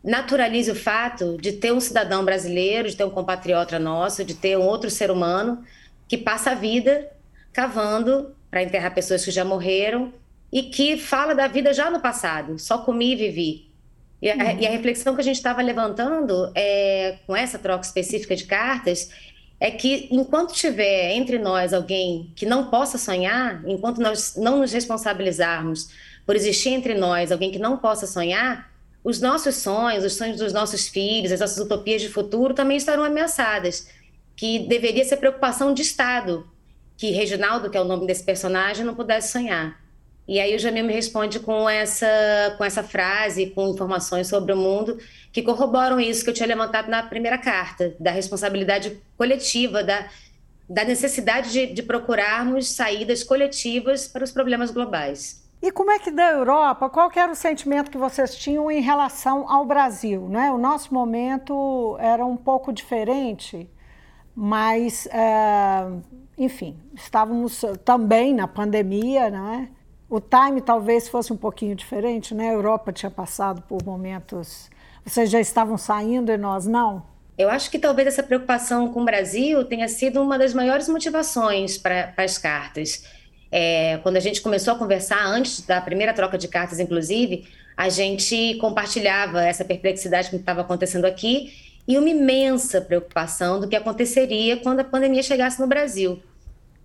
naturalize 0.03 0.69
o 0.69 0.75
fato 0.75 1.39
de 1.41 1.53
ter 1.53 1.73
um 1.73 1.79
cidadão 1.79 2.25
brasileiro, 2.25 2.91
de 2.91 2.97
ter 2.97 3.05
um 3.05 3.11
compatriota 3.11 3.79
nosso, 3.79 4.25
de 4.25 4.35
ter 4.35 4.59
um 4.59 4.63
outro 4.63 4.91
ser 4.91 5.09
humano 5.09 5.65
que 6.09 6.19
passa 6.19 6.51
a 6.51 6.55
vida 6.55 7.09
cavando 7.53 8.35
para 8.51 8.65
enterrar 8.65 8.93
pessoas 8.93 9.25
que 9.25 9.31
já 9.31 9.45
morreram 9.45 10.13
e 10.53 10.65
que 10.65 10.97
fala 10.97 11.33
da 11.33 11.47
vida 11.47 11.73
já 11.73 11.89
no 11.91 12.01
passado, 12.01 12.59
só 12.59 12.79
comi 12.79 13.13
e 13.13 13.17
vivi. 13.17 13.73
E 14.21 14.31
a, 14.31 14.35
uhum. 14.35 14.61
e 14.61 14.67
a 14.67 14.71
reflexão 14.71 15.15
que 15.15 15.21
a 15.21 15.25
gente 15.25 15.37
estava 15.37 15.63
levantando 15.63 16.51
é, 16.57 17.19
com 17.25 17.37
essa 17.37 17.59
troca 17.59 17.85
específica 17.85 18.35
de 18.35 18.45
cartas 18.45 19.11
é 19.63 19.71
que 19.71 20.09
enquanto 20.11 20.53
tiver 20.53 21.13
entre 21.13 21.39
nós 21.39 21.73
alguém 21.73 22.33
que 22.35 22.45
não 22.45 22.69
possa 22.69 22.99
sonhar, 22.99 23.63
enquanto 23.65 24.01
nós 24.01 24.35
não 24.37 24.59
nos 24.59 24.73
responsabilizarmos 24.73 25.89
por 26.27 26.35
existir 26.35 26.71
entre 26.71 26.95
nós 26.95 27.31
alguém 27.31 27.53
que 27.53 27.61
não 27.61 27.77
possa 27.77 28.05
sonhar, 28.05 28.69
os 29.05 29.21
nossos 29.21 29.55
sonhos, 29.55 30.05
os 30.05 30.15
sonhos 30.15 30.39
dos 30.39 30.53
nossos 30.53 30.89
filhos, 30.89 31.31
as 31.31 31.39
nossas 31.39 31.65
utopias 31.65 32.03
de 32.03 32.09
futuro 32.09 32.55
também 32.55 32.77
estarão 32.77 33.05
ameaçadas, 33.05 33.87
que 34.35 34.67
deveria 34.67 35.05
ser 35.05 35.19
preocupação 35.19 35.73
de 35.73 35.83
Estado, 35.83 36.45
que 36.97 37.13
Reginaldo, 37.13 37.71
que 37.71 37.77
é 37.77 37.81
o 37.81 37.85
nome 37.85 38.05
desse 38.05 38.25
personagem, 38.25 38.85
não 38.85 38.97
pudesse 38.97 39.31
sonhar. 39.31 39.81
E 40.27 40.39
aí 40.39 40.55
o 40.55 40.59
Jamil 40.59 40.85
me 40.85 40.93
responde 40.93 41.41
com 41.41 41.69
essa, 41.69 42.55
com 42.57 42.65
essa 42.65 42.83
frase, 42.83 43.47
com 43.47 43.71
informações 43.71 44.29
sobre 44.29 44.53
o 44.53 44.57
mundo 44.57 44.99
que 45.33 45.43
corroboram 45.43 45.99
isso 45.99 46.23
que 46.23 46.31
eu 46.31 46.35
tinha 46.35 46.47
levantado 46.47 46.89
na 46.91 47.03
primeira 47.03 47.39
carta, 47.39 47.95
da 47.99 48.11
responsabilidade 48.11 49.01
coletiva, 49.17 49.83
da, 49.83 50.07
da 50.69 50.85
necessidade 50.85 51.51
de, 51.51 51.67
de 51.67 51.83
procurarmos 51.83 52.71
saídas 52.71 53.25
coletivas 53.25 54.07
para 54.07 54.23
os 54.23 54.31
problemas 54.31 54.71
globais. 54.71 55.43
E 55.61 55.71
como 55.71 55.91
é 55.91 55.99
que 55.99 56.11
da 56.11 56.31
Europa, 56.31 56.91
qual 56.91 57.11
era 57.15 57.31
o 57.31 57.37
sentimento 57.37 57.91
que 57.91 57.97
vocês 57.97 58.35
tinham 58.35 58.71
em 58.71 58.81
relação 58.81 59.51
ao 59.51 59.65
Brasil? 59.65 60.29
Né? 60.29 60.51
O 60.51 60.59
nosso 60.59 60.93
momento 60.93 61.97
era 62.01 62.27
um 62.27 62.37
pouco 62.37 62.73
diferente, 62.73 63.71
mas, 64.35 65.07
é, 65.07 65.87
enfim, 66.37 66.77
estávamos 66.95 67.65
também 67.85 68.35
na 68.35 68.49
pandemia, 68.49 69.31
não 69.31 69.55
é? 69.55 69.69
O 70.13 70.21
time 70.21 70.61
talvez 70.61 71.09
fosse 71.09 71.33
um 71.33 71.39
pouquinho 71.39 71.75
diferente, 71.75 72.35
né? 72.35 72.51
A 72.51 72.53
Europa 72.53 72.93
tinha 72.93 73.11
passado 73.11 73.63
por 73.63 73.83
momentos. 73.83 74.69
Vocês 75.03 75.31
já 75.31 75.41
estavam 75.41 75.79
saindo 75.79 76.31
e 76.31 76.37
nós 76.37 76.67
não? 76.67 77.03
Eu 77.39 77.49
acho 77.49 77.71
que 77.71 77.79
talvez 77.79 78.07
essa 78.07 78.23
preocupação 78.23 78.93
com 78.93 79.01
o 79.01 79.05
Brasil 79.07 79.65
tenha 79.65 79.89
sido 79.89 80.21
uma 80.21 80.39
das 80.39 80.53
maiores 80.53 80.87
motivações 80.87 81.79
para 81.79 82.13
as 82.19 82.37
cartas. 82.37 83.07
É, 83.51 84.01
quando 84.03 84.19
a 84.19 84.21
gente 84.21 84.43
começou 84.43 84.75
a 84.75 84.79
conversar, 84.79 85.25
antes 85.25 85.63
da 85.63 85.81
primeira 85.81 86.13
troca 86.13 86.37
de 86.37 86.47
cartas, 86.47 86.79
inclusive, 86.79 87.49
a 87.75 87.89
gente 87.89 88.59
compartilhava 88.61 89.43
essa 89.43 89.65
perplexidade 89.65 90.29
que 90.29 90.37
estava 90.37 90.61
acontecendo 90.61 91.07
aqui 91.07 91.55
e 91.89 91.97
uma 91.97 92.11
imensa 92.11 92.83
preocupação 92.83 93.59
do 93.59 93.67
que 93.67 93.75
aconteceria 93.75 94.59
quando 94.59 94.81
a 94.81 94.85
pandemia 94.85 95.23
chegasse 95.23 95.59
no 95.59 95.67
Brasil. 95.67 96.23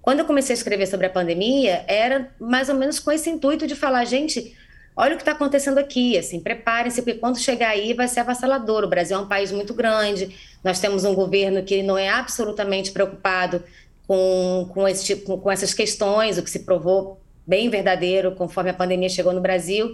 Quando 0.07 0.19
eu 0.19 0.25
comecei 0.25 0.53
a 0.53 0.57
escrever 0.57 0.87
sobre 0.87 1.07
a 1.07 1.09
pandemia, 1.09 1.83
era 1.85 2.31
mais 2.39 2.69
ou 2.69 2.75
menos 2.75 2.97
com 2.97 3.11
esse 3.11 3.29
intuito 3.29 3.67
de 3.67 3.75
falar, 3.75 4.05
gente, 4.05 4.55
olha 4.95 5.15
o 5.15 5.17
que 5.17 5.21
está 5.21 5.33
acontecendo 5.33 5.79
aqui, 5.79 6.17
assim, 6.17 6.39
preparem-se, 6.39 7.01
porque 7.01 7.19
quando 7.19 7.37
chegar 7.37 7.71
aí 7.71 7.93
vai 7.93 8.07
ser 8.07 8.21
avassalador. 8.21 8.85
O 8.85 8.87
Brasil 8.87 9.17
é 9.17 9.19
um 9.19 9.27
país 9.27 9.51
muito 9.51 9.73
grande, 9.73 10.33
nós 10.63 10.79
temos 10.79 11.03
um 11.03 11.13
governo 11.13 11.61
que 11.61 11.83
não 11.83 11.97
é 11.97 12.07
absolutamente 12.07 12.91
preocupado 12.91 13.61
com, 14.07 14.69
com, 14.73 14.87
esse 14.87 15.03
tipo, 15.03 15.25
com, 15.25 15.41
com 15.41 15.51
essas 15.51 15.73
questões, 15.73 16.37
o 16.37 16.41
que 16.41 16.49
se 16.49 16.59
provou 16.59 17.19
bem 17.45 17.69
verdadeiro 17.69 18.31
conforme 18.31 18.69
a 18.69 18.73
pandemia 18.73 19.09
chegou 19.09 19.33
no 19.33 19.41
Brasil. 19.41 19.93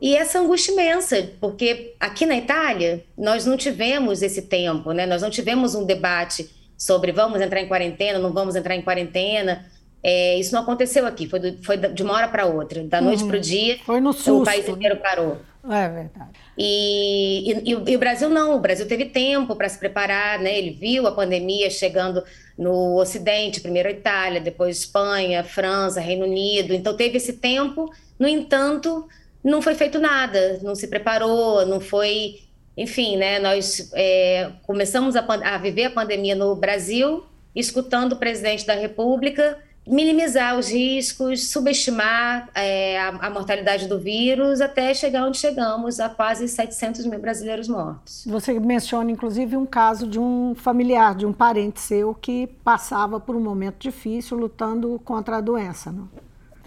E 0.00 0.16
essa 0.16 0.40
angústia 0.40 0.72
imensa, 0.72 1.30
porque 1.40 1.94
aqui 2.00 2.26
na 2.26 2.36
Itália 2.36 3.04
nós 3.16 3.46
não 3.46 3.56
tivemos 3.56 4.20
esse 4.20 4.42
tempo, 4.42 4.90
né? 4.90 5.06
nós 5.06 5.22
não 5.22 5.30
tivemos 5.30 5.76
um 5.76 5.84
debate 5.84 6.50
sobre 6.76 7.12
vamos 7.12 7.40
entrar 7.40 7.60
em 7.60 7.68
quarentena, 7.68 8.18
não 8.18 8.32
vamos 8.32 8.56
entrar 8.56 8.74
em 8.74 8.82
quarentena. 8.82 9.66
É, 10.02 10.38
isso 10.38 10.54
não 10.54 10.60
aconteceu 10.62 11.06
aqui, 11.06 11.26
foi, 11.26 11.40
do, 11.40 11.64
foi 11.64 11.78
de 11.78 12.02
uma 12.02 12.12
hora 12.12 12.28
para 12.28 12.44
outra, 12.44 12.82
da 12.84 13.00
noite 13.00 13.22
uhum. 13.22 13.28
para 13.28 13.38
o 13.38 13.40
dia. 13.40 13.78
Foi 13.86 14.00
no 14.00 14.12
susto. 14.12 14.42
O 14.42 14.44
país 14.44 14.68
inteiro 14.68 14.96
parou. 14.96 15.38
É 15.64 15.88
verdade. 15.88 16.30
E, 16.58 17.52
e, 17.52 17.90
e, 17.90 17.96
o 17.96 17.98
Brasil 17.98 18.28
não, 18.28 18.54
o 18.54 18.60
Brasil 18.60 18.86
teve 18.86 19.06
tempo 19.06 19.56
para 19.56 19.66
se 19.66 19.78
preparar, 19.78 20.38
né? 20.38 20.58
Ele 20.58 20.72
viu 20.72 21.06
a 21.06 21.12
pandemia 21.12 21.70
chegando 21.70 22.22
no 22.56 23.00
Ocidente, 23.00 23.62
primeiro 23.62 23.88
a 23.88 23.92
Itália, 23.92 24.42
depois 24.42 24.78
Espanha, 24.78 25.42
França, 25.42 26.00
Reino 26.00 26.26
Unido. 26.26 26.74
Então 26.74 26.94
teve 26.94 27.16
esse 27.16 27.34
tempo. 27.34 27.90
No 28.18 28.28
entanto, 28.28 29.08
não 29.42 29.62
foi 29.62 29.74
feito 29.74 29.98
nada, 29.98 30.60
não 30.62 30.74
se 30.74 30.86
preparou, 30.86 31.64
não 31.64 31.80
foi 31.80 32.40
enfim, 32.76 33.16
né, 33.16 33.38
nós 33.38 33.90
é, 33.94 34.50
começamos 34.62 35.16
a, 35.16 35.20
a, 35.20 35.58
viver 35.58 35.84
a 35.84 35.90
pandemia 35.90 36.34
no 36.34 36.54
Brasil, 36.56 37.24
escutando 37.54 38.14
o 38.14 38.16
presidente 38.16 38.66
da 38.66 38.74
República 38.74 39.58
minimizar 39.86 40.58
os 40.58 40.68
riscos, 40.68 41.48
subestimar 41.48 42.48
é, 42.54 42.98
a, 42.98 43.08
a, 43.08 43.30
mortalidade 43.30 43.86
do 43.86 43.98
vírus, 43.98 44.60
até 44.60 44.94
chegar 44.94 45.26
onde 45.26 45.36
chegamos, 45.36 46.00
a 46.00 46.08
quase 46.08 46.48
700 46.48 47.04
mil 47.06 47.18
brasileiros 47.18 47.68
mortos. 47.68 48.24
Você 48.26 48.58
menciona, 48.58 49.10
inclusive, 49.10 49.56
um 49.56 49.66
caso 49.66 50.06
de 50.06 50.18
um 50.18 50.54
familiar, 50.54 51.14
de 51.14 51.26
um 51.26 51.32
parente 51.32 51.80
seu, 51.80 52.14
que 52.14 52.46
passava 52.64 53.20
por 53.20 53.36
um 53.36 53.40
momento 53.40 53.76
difícil 53.78 54.38
lutando 54.38 55.00
contra 55.04 55.36
a 55.36 55.40
doença, 55.40 55.92
não? 55.92 56.08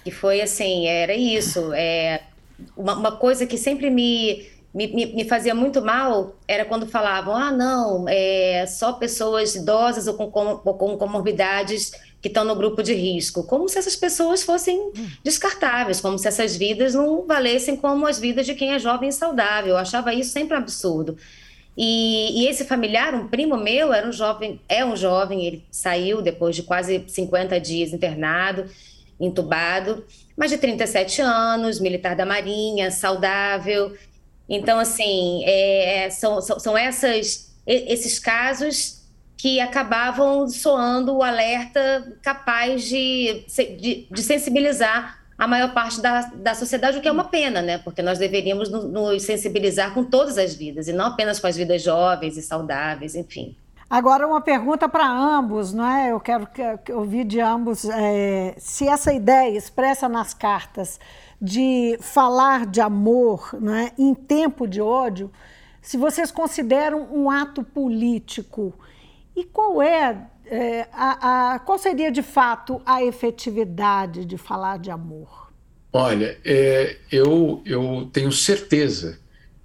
E 0.06 0.12
foi 0.12 0.40
assim, 0.40 0.88
era 0.88 1.14
isso. 1.16 1.74
É, 1.74 2.22
uma, 2.78 2.94
uma 2.94 3.12
coisa 3.12 3.46
que 3.46 3.58
sempre 3.58 3.90
me 3.90 4.46
me, 4.78 4.88
me, 4.94 5.06
me, 5.08 5.26
fazia 5.26 5.56
muito 5.56 5.82
mal 5.82 6.36
era 6.48 6.64
quando 6.64 6.86
falavam: 6.86 7.36
ah, 7.36 7.52
não, 7.52 8.06
é 8.08 8.64
só 8.68 8.94
pessoas 8.94 9.56
idosas 9.56 10.06
ou 10.06 10.14
com, 10.14 10.30
com, 10.30 10.58
com 10.58 10.98
comorbidades 10.98 11.92
que 12.22 12.28
estão 12.28 12.46
no 12.46 12.56
grupo 12.56 12.84
de 12.84 12.94
risco, 12.94 13.44
como 13.44 13.68
se 13.68 13.80
essas 13.80 13.96
pessoas 13.96 14.44
fossem 14.44 14.92
descartáveis, 15.24 16.00
como 16.00 16.18
se 16.20 16.28
essas 16.28 16.56
vidas 16.56 16.94
não 16.94 17.26
valessem 17.26 17.76
como 17.76 18.06
as 18.06 18.20
vidas 18.20 18.46
de 18.46 18.54
quem 18.54 18.74
é 18.74 18.80
jovem 18.80 19.10
e 19.10 19.14
saudável. 19.14 19.72
Eu 19.72 19.78
achava 19.78 20.14
isso 20.14 20.32
sempre 20.32 20.56
um 20.56 20.60
absurdo. 20.60 21.18
E, 21.76 22.44
e, 22.44 22.48
esse 22.48 22.66
familiar, 22.66 23.14
um 23.16 23.28
primo 23.28 23.58
meu, 23.58 23.94
era 23.94 24.08
um 24.08 24.12
jovem, 24.12 24.60
é 24.68 24.84
um 24.84 24.96
jovem, 24.96 25.46
ele 25.46 25.64
saiu 25.72 26.22
depois 26.22 26.56
de 26.56 26.64
quase 26.64 27.04
50 27.08 27.60
dias 27.60 27.94
internado, 27.94 28.66
entubado, 29.20 30.04
mas 30.36 30.52
de 30.52 30.58
37 30.58 31.22
anos, 31.22 31.80
militar 31.80 32.16
da 32.16 32.26
Marinha, 32.26 32.92
saudável, 32.92 33.96
então, 34.50 34.80
assim, 34.80 35.44
é, 35.46 36.06
é, 36.06 36.10
são, 36.10 36.42
são, 36.42 36.78
essas, 36.78 37.54
esses 37.66 38.18
casos 38.18 39.04
que 39.36 39.60
acabavam 39.60 40.48
soando 40.48 41.16
o 41.16 41.24
alerta 41.24 42.18
capaz 42.24 42.84
de, 42.84 43.46
de, 43.80 44.08
de, 44.10 44.24
sensibilizar 44.24 45.20
a 45.38 45.48
maior 45.48 45.74
parte 45.74 46.02
da, 46.02 46.22
da 46.22 46.56
sociedade, 46.56 46.98
o 46.98 47.02
que 47.02 47.08
é 47.08 47.12
uma 47.12 47.26
pena, 47.26 47.62
né? 47.62 47.78
Porque 47.78 48.02
nós 48.02 48.18
deveríamos 48.18 48.70
nos 48.70 49.22
sensibilizar 49.22 49.94
com 49.94 50.04
todas 50.04 50.38
as 50.38 50.56
vidas, 50.56 50.88
e 50.88 50.94
não 50.94 51.08
apenas 51.08 51.40
com 51.40 51.46
as 51.46 51.56
vidas 51.56 51.84
jovens 51.84 52.38
e 52.38 52.42
saudáveis, 52.42 53.14
enfim. 53.14 53.56
Agora, 53.90 54.28
uma 54.28 54.42
pergunta 54.42 54.90
para 54.90 55.08
ambos, 55.08 55.72
não 55.72 55.86
é? 55.86 56.12
Eu 56.12 56.20
quero 56.20 56.48
ouvir 56.94 57.24
de 57.24 57.40
ambos 57.40 57.86
é, 57.86 58.54
se 58.58 58.88
essa 58.88 59.14
ideia 59.14 59.56
expressa 59.56 60.10
nas 60.10 60.34
cartas 60.34 61.00
de 61.42 61.98
falar 62.02 62.66
de 62.66 62.82
amor 62.82 63.56
né, 63.62 63.92
em 63.98 64.14
tempo 64.14 64.68
de 64.68 64.82
ódio, 64.82 65.32
se 65.82 65.98
vocês 65.98 66.32
consideram 66.32 67.08
um 67.14 67.30
ato 67.30 67.64
político. 67.64 68.74
E 69.36 69.44
qual 69.44 69.82
é, 69.82 70.28
é 70.46 70.88
a, 70.92 71.54
a, 71.54 71.60
qual 71.60 71.78
seria 71.78 72.12
de 72.12 72.24
fato 72.24 72.82
a 72.86 73.04
efetividade 73.04 74.26
de 74.26 74.38
falar 74.38 74.80
de 74.80 74.90
amor? 74.90 75.52
Olha, 75.94 76.38
é, 76.44 76.98
eu, 77.12 77.62
eu 77.66 78.10
tenho 78.12 78.32
certeza 78.32 79.20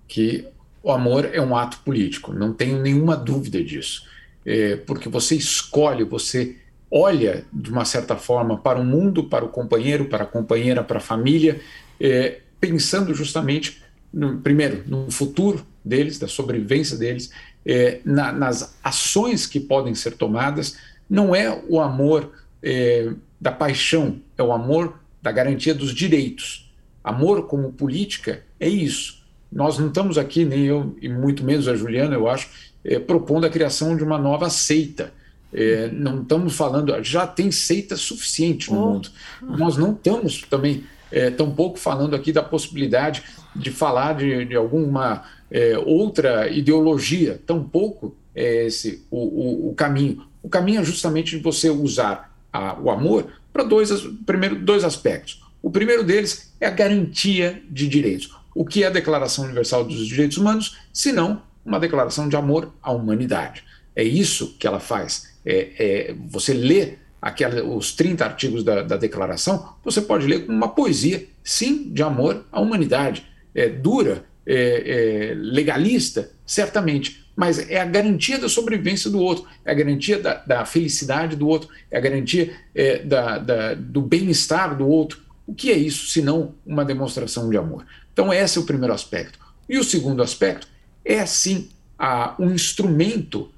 que 0.06 0.46
o 0.82 0.90
amor 0.90 1.30
é 1.32 1.40
um 1.40 1.56
ato 1.56 1.78
político, 1.78 2.32
não 2.32 2.52
tenho 2.52 2.80
nenhuma 2.80 3.16
dúvida 3.16 3.62
disso. 3.62 4.06
É, 4.44 4.76
porque 4.76 5.08
você 5.08 5.36
escolhe, 5.36 6.04
você 6.04 6.56
olha 6.92 7.46
de 7.50 7.70
uma 7.70 7.86
certa 7.86 8.16
forma 8.16 8.58
para 8.58 8.78
o 8.78 8.84
mundo, 8.84 9.24
para 9.24 9.42
o 9.42 9.48
companheiro, 9.48 10.04
para 10.04 10.24
a 10.24 10.26
companheira, 10.26 10.84
para 10.84 10.98
a 10.98 11.00
família, 11.00 11.58
é, 11.98 12.40
pensando 12.60 13.14
justamente, 13.14 13.82
no, 14.12 14.36
primeiro, 14.38 14.84
no 14.86 15.10
futuro 15.10 15.66
deles, 15.82 16.18
da 16.18 16.28
sobrevivência 16.28 16.98
deles, 16.98 17.30
é, 17.64 18.00
na, 18.04 18.30
nas 18.30 18.76
ações 18.84 19.46
que 19.46 19.58
podem 19.58 19.94
ser 19.94 20.12
tomadas. 20.12 20.76
Não 21.08 21.34
é 21.34 21.62
o 21.66 21.80
amor 21.80 22.30
é, 22.62 23.10
da 23.40 23.50
paixão, 23.50 24.20
é 24.36 24.42
o 24.42 24.52
amor 24.52 25.00
da 25.22 25.32
garantia 25.32 25.74
dos 25.74 25.94
direitos. 25.94 26.70
Amor 27.02 27.46
como 27.46 27.72
política 27.72 28.42
é 28.60 28.68
isso. 28.68 29.22
Nós 29.50 29.78
não 29.78 29.88
estamos 29.88 30.18
aqui, 30.18 30.44
nem 30.44 30.66
eu, 30.66 30.94
e 31.00 31.08
muito 31.08 31.42
menos 31.42 31.66
a 31.68 31.74
Juliana, 31.74 32.14
eu 32.14 32.28
acho, 32.28 32.50
é, 32.84 32.98
propondo 32.98 33.46
a 33.46 33.50
criação 33.50 33.96
de 33.96 34.04
uma 34.04 34.18
nova 34.18 34.50
seita 34.50 35.12
é, 35.52 35.88
não 35.92 36.22
estamos 36.22 36.54
falando, 36.54 37.02
já 37.02 37.26
tem 37.26 37.50
seita 37.50 37.96
suficiente 37.96 38.70
no 38.72 38.82
oh. 38.82 38.86
mundo. 38.92 39.10
Nós 39.42 39.76
não 39.76 39.92
estamos 39.92 40.42
também 40.42 40.84
é, 41.10 41.30
tampouco 41.30 41.78
falando 41.78 42.16
aqui 42.16 42.32
da 42.32 42.42
possibilidade 42.42 43.22
de 43.54 43.70
falar 43.70 44.14
de, 44.14 44.46
de 44.46 44.56
alguma 44.56 45.24
é, 45.50 45.76
outra 45.78 46.48
ideologia, 46.48 47.40
tampouco 47.46 48.16
é 48.34 48.66
esse 48.66 49.04
o, 49.10 49.18
o, 49.18 49.70
o, 49.70 49.74
caminho. 49.74 50.24
O 50.42 50.48
caminho 50.48 50.80
é 50.80 50.84
justamente 50.84 51.36
de 51.36 51.42
você 51.42 51.68
usar 51.68 52.34
a, 52.50 52.80
o 52.80 52.90
amor 52.90 53.26
para 53.52 53.62
dois, 53.62 53.90
primeiro, 54.24 54.56
dois 54.56 54.84
aspectos. 54.84 55.42
O 55.62 55.70
primeiro 55.70 56.02
deles 56.02 56.54
é 56.58 56.66
a 56.66 56.70
garantia 56.70 57.62
de 57.70 57.86
direitos. 57.86 58.34
O 58.54 58.64
que 58.64 58.82
é 58.82 58.86
a 58.86 58.90
Declaração 58.90 59.44
Universal 59.44 59.84
dos 59.84 60.06
Direitos 60.06 60.38
Humanos, 60.38 60.78
se 60.92 61.12
não 61.12 61.42
uma 61.64 61.78
declaração 61.78 62.28
de 62.28 62.36
amor 62.36 62.72
à 62.82 62.90
humanidade? 62.90 63.62
É 63.94 64.02
isso 64.02 64.56
que 64.58 64.66
ela 64.66 64.80
faz. 64.80 65.31
É, 65.44 65.68
é, 65.78 66.14
você 66.28 66.52
lê 66.52 66.94
aquela, 67.20 67.62
os 67.64 67.92
30 67.92 68.24
artigos 68.24 68.64
da, 68.64 68.82
da, 68.82 68.96
declaração, 68.96 69.74
você 69.84 70.00
pode 70.00 70.26
ler 70.26 70.46
como 70.46 70.56
uma 70.56 70.68
poesia, 70.68 71.26
sim, 71.42 71.90
de 71.92 72.02
amor 72.02 72.44
à 72.50 72.60
humanidade. 72.60 73.26
É 73.54 73.68
dura, 73.68 74.24
é, 74.46 75.30
é, 75.30 75.34
legalista, 75.34 76.30
certamente, 76.44 77.24
mas 77.34 77.58
é 77.70 77.80
a 77.80 77.84
garantia 77.84 78.38
da 78.38 78.48
sobrevivência 78.48 79.10
do 79.10 79.20
outro, 79.20 79.46
é 79.64 79.70
a 79.70 79.74
garantia 79.74 80.18
da, 80.18 80.34
da 80.34 80.64
felicidade 80.64 81.36
do 81.36 81.48
outro, 81.48 81.68
é 81.90 81.96
a 81.96 82.00
garantia 82.00 82.52
é, 82.74 82.98
da, 82.98 83.38
da, 83.38 83.74
do 83.74 84.02
bem-estar 84.02 84.76
do 84.76 84.86
outro. 84.86 85.22
O 85.46 85.54
que 85.54 85.70
é 85.70 85.76
isso 85.76 86.06
se 86.06 86.20
não 86.22 86.54
uma 86.64 86.84
demonstração 86.84 87.48
de 87.48 87.56
amor? 87.56 87.86
Então, 88.12 88.32
esse 88.32 88.58
é 88.58 88.60
o 88.60 88.64
primeiro 88.64 88.92
aspecto. 88.92 89.38
E 89.68 89.78
o 89.78 89.84
segundo 89.84 90.22
aspecto 90.22 90.68
é, 91.04 91.24
sim, 91.24 91.70
a, 91.98 92.34
um 92.38 92.50
instrumento, 92.50 93.50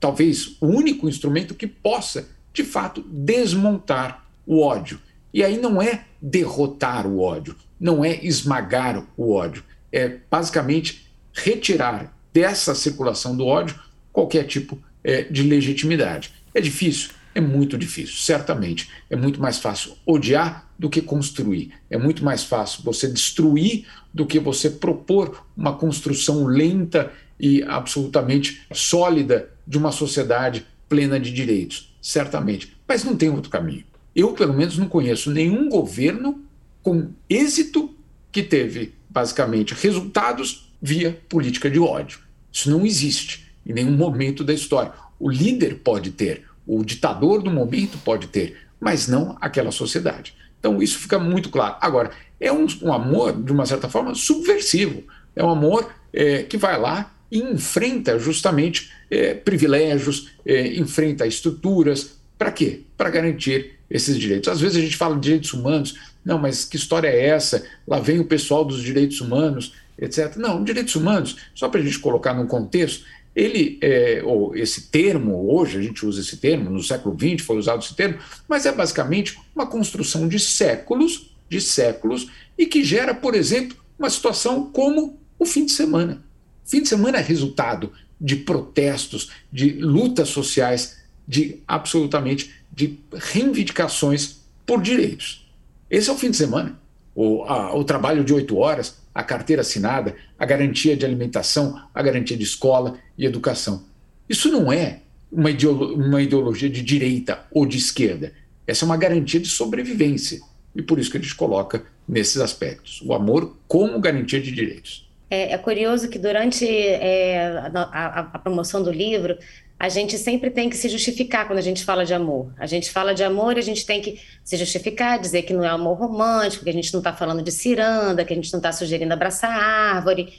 talvez 0.00 0.56
o 0.60 0.66
único 0.66 1.08
instrumento 1.08 1.54
que 1.54 1.66
possa, 1.66 2.28
de 2.52 2.64
fato, 2.64 3.02
desmontar 3.02 4.26
o 4.46 4.60
ódio. 4.60 4.98
E 5.32 5.44
aí 5.44 5.58
não 5.58 5.80
é 5.80 6.06
derrotar 6.20 7.06
o 7.06 7.20
ódio, 7.20 7.54
não 7.78 8.04
é 8.04 8.18
esmagar 8.24 9.06
o 9.16 9.32
ódio, 9.32 9.62
é 9.92 10.16
basicamente 10.30 11.06
retirar 11.32 12.16
dessa 12.32 12.74
circulação 12.74 13.36
do 13.36 13.46
ódio 13.46 13.78
qualquer 14.12 14.44
tipo 14.44 14.78
é, 15.04 15.22
de 15.22 15.42
legitimidade. 15.42 16.32
É 16.54 16.60
difícil? 16.60 17.10
É 17.32 17.40
muito 17.40 17.78
difícil, 17.78 18.16
certamente. 18.16 18.90
É 19.08 19.14
muito 19.14 19.40
mais 19.40 19.58
fácil 19.58 19.96
odiar 20.04 20.68
do 20.76 20.90
que 20.90 21.00
construir. 21.00 21.72
É 21.88 21.96
muito 21.96 22.24
mais 22.24 22.42
fácil 22.42 22.82
você 22.82 23.06
destruir 23.06 23.86
do 24.12 24.26
que 24.26 24.40
você 24.40 24.68
propor 24.68 25.46
uma 25.56 25.76
construção 25.76 26.44
lenta 26.46 27.12
e 27.38 27.62
absolutamente 27.62 28.62
sólida 28.72 29.48
de 29.70 29.78
uma 29.78 29.92
sociedade 29.92 30.66
plena 30.88 31.20
de 31.20 31.30
direitos, 31.30 31.96
certamente. 32.02 32.76
Mas 32.88 33.04
não 33.04 33.16
tem 33.16 33.30
outro 33.30 33.48
caminho. 33.48 33.84
Eu, 34.16 34.32
pelo 34.32 34.52
menos, 34.52 34.76
não 34.76 34.88
conheço 34.88 35.30
nenhum 35.30 35.68
governo 35.68 36.42
com 36.82 37.10
êxito 37.28 37.94
que 38.32 38.42
teve, 38.42 38.94
basicamente, 39.08 39.72
resultados 39.72 40.72
via 40.82 41.16
política 41.28 41.70
de 41.70 41.78
ódio. 41.78 42.18
Isso 42.52 42.68
não 42.68 42.84
existe 42.84 43.46
em 43.64 43.72
nenhum 43.72 43.96
momento 43.96 44.42
da 44.42 44.52
história. 44.52 44.92
O 45.20 45.30
líder 45.30 45.76
pode 45.84 46.10
ter, 46.10 46.46
o 46.66 46.84
ditador 46.84 47.40
do 47.40 47.50
momento 47.50 47.96
pode 47.98 48.26
ter, 48.26 48.56
mas 48.80 49.06
não 49.06 49.38
aquela 49.40 49.70
sociedade. 49.70 50.34
Então 50.58 50.82
isso 50.82 50.98
fica 50.98 51.16
muito 51.16 51.48
claro. 51.48 51.76
Agora, 51.80 52.10
é 52.40 52.52
um, 52.52 52.66
um 52.82 52.92
amor, 52.92 53.40
de 53.40 53.52
uma 53.52 53.66
certa 53.66 53.88
forma, 53.88 54.16
subversivo. 54.16 55.04
É 55.36 55.44
um 55.44 55.50
amor 55.50 55.88
é, 56.12 56.42
que 56.42 56.56
vai 56.56 56.76
lá 56.76 57.14
e 57.30 57.38
enfrenta 57.38 58.18
justamente 58.18 58.90
é, 59.10 59.34
privilégios, 59.34 60.30
é, 60.44 60.74
enfrenta 60.76 61.26
estruturas. 61.26 62.18
Para 62.38 62.50
quê? 62.50 62.80
Para 62.96 63.10
garantir 63.10 63.78
esses 63.90 64.18
direitos. 64.18 64.48
Às 64.48 64.60
vezes 64.60 64.76
a 64.76 64.80
gente 64.80 64.96
fala 64.96 65.14
de 65.14 65.22
direitos 65.22 65.52
humanos, 65.52 65.94
não, 66.24 66.38
mas 66.38 66.64
que 66.64 66.76
história 66.76 67.08
é 67.08 67.26
essa? 67.26 67.64
Lá 67.86 67.98
vem 67.98 68.20
o 68.20 68.24
pessoal 68.24 68.64
dos 68.64 68.82
direitos 68.82 69.20
humanos, 69.20 69.74
etc. 69.98 70.36
Não, 70.36 70.62
direitos 70.62 70.94
humanos, 70.94 71.36
só 71.54 71.68
para 71.68 71.80
a 71.80 71.84
gente 71.84 71.98
colocar 71.98 72.34
num 72.34 72.46
contexto, 72.46 73.04
ele, 73.34 73.78
é, 73.80 74.22
ou 74.24 74.56
esse 74.56 74.88
termo, 74.88 75.52
hoje 75.54 75.78
a 75.78 75.82
gente 75.82 76.04
usa 76.04 76.20
esse 76.20 76.36
termo, 76.36 76.68
no 76.68 76.82
século 76.82 77.16
XX 77.16 77.44
foi 77.46 77.58
usado 77.58 77.82
esse 77.82 77.94
termo, 77.94 78.18
mas 78.48 78.66
é 78.66 78.72
basicamente 78.72 79.38
uma 79.54 79.66
construção 79.66 80.26
de 80.28 80.38
séculos, 80.38 81.30
de 81.48 81.60
séculos, 81.60 82.28
e 82.58 82.66
que 82.66 82.82
gera, 82.82 83.14
por 83.14 83.34
exemplo, 83.34 83.76
uma 83.98 84.10
situação 84.10 84.70
como 84.70 85.18
o 85.38 85.46
fim 85.46 85.64
de 85.64 85.72
semana. 85.72 86.22
Fim 86.70 86.82
de 86.82 86.88
semana 86.88 87.18
é 87.18 87.20
resultado 87.20 87.92
de 88.20 88.36
protestos, 88.36 89.32
de 89.52 89.72
lutas 89.72 90.28
sociais, 90.28 90.98
de 91.26 91.58
absolutamente 91.66 92.54
de 92.72 92.96
reivindicações 93.12 94.36
por 94.64 94.80
direitos. 94.80 95.50
Esse 95.90 96.08
é 96.08 96.12
o 96.12 96.16
fim 96.16 96.30
de 96.30 96.36
semana. 96.36 96.78
O, 97.12 97.42
a, 97.42 97.74
o 97.74 97.82
trabalho 97.82 98.22
de 98.22 98.32
oito 98.32 98.56
horas, 98.56 98.98
a 99.12 99.24
carteira 99.24 99.62
assinada, 99.62 100.14
a 100.38 100.46
garantia 100.46 100.96
de 100.96 101.04
alimentação, 101.04 101.82
a 101.92 102.00
garantia 102.00 102.36
de 102.36 102.44
escola 102.44 102.96
e 103.18 103.26
educação. 103.26 103.84
Isso 104.28 104.48
não 104.48 104.72
é 104.72 105.00
uma, 105.32 105.50
ideolo 105.50 105.96
uma 105.96 106.22
ideologia 106.22 106.70
de 106.70 106.82
direita 106.82 107.46
ou 107.50 107.66
de 107.66 107.78
esquerda. 107.78 108.32
Essa 108.64 108.84
é 108.84 108.86
uma 108.86 108.96
garantia 108.96 109.40
de 109.40 109.48
sobrevivência. 109.48 110.40
E 110.76 110.80
por 110.80 111.00
isso 111.00 111.10
que 111.10 111.18
a 111.18 111.20
gente 111.20 111.34
coloca 111.34 111.82
nesses 112.06 112.36
aspectos. 112.36 113.02
O 113.04 113.12
amor 113.12 113.56
como 113.66 113.98
garantia 113.98 114.40
de 114.40 114.52
direitos. 114.52 115.09
É, 115.30 115.52
é 115.52 115.58
curioso 115.58 116.08
que 116.08 116.18
durante 116.18 116.66
é, 116.66 117.70
a, 117.72 117.82
a, 117.82 118.18
a 118.34 118.38
promoção 118.40 118.82
do 118.82 118.90
livro, 118.90 119.38
a 119.80 119.88
gente 119.88 120.18
sempre 120.18 120.50
tem 120.50 120.68
que 120.68 120.76
se 120.76 120.90
justificar 120.90 121.46
quando 121.46 121.58
a 121.58 121.62
gente 121.62 121.84
fala 121.84 122.04
de 122.04 122.12
amor. 122.12 122.52
A 122.58 122.66
gente 122.66 122.90
fala 122.90 123.14
de 123.14 123.24
amor 123.24 123.56
e 123.56 123.60
a 123.60 123.62
gente 123.62 123.86
tem 123.86 124.02
que 124.02 124.20
se 124.44 124.58
justificar, 124.58 125.18
dizer 125.18 125.40
que 125.42 125.54
não 125.54 125.64
é 125.64 125.68
amor 125.68 125.96
romântico, 125.96 126.64
que 126.64 126.70
a 126.70 126.72
gente 126.72 126.92
não 126.92 127.00
está 127.00 127.14
falando 127.14 127.42
de 127.42 127.50
ciranda, 127.50 128.22
que 128.22 128.34
a 128.34 128.36
gente 128.36 128.52
não 128.52 128.58
está 128.58 128.72
sugerindo 128.72 129.14
abraçar 129.14 129.50
árvore. 129.50 130.34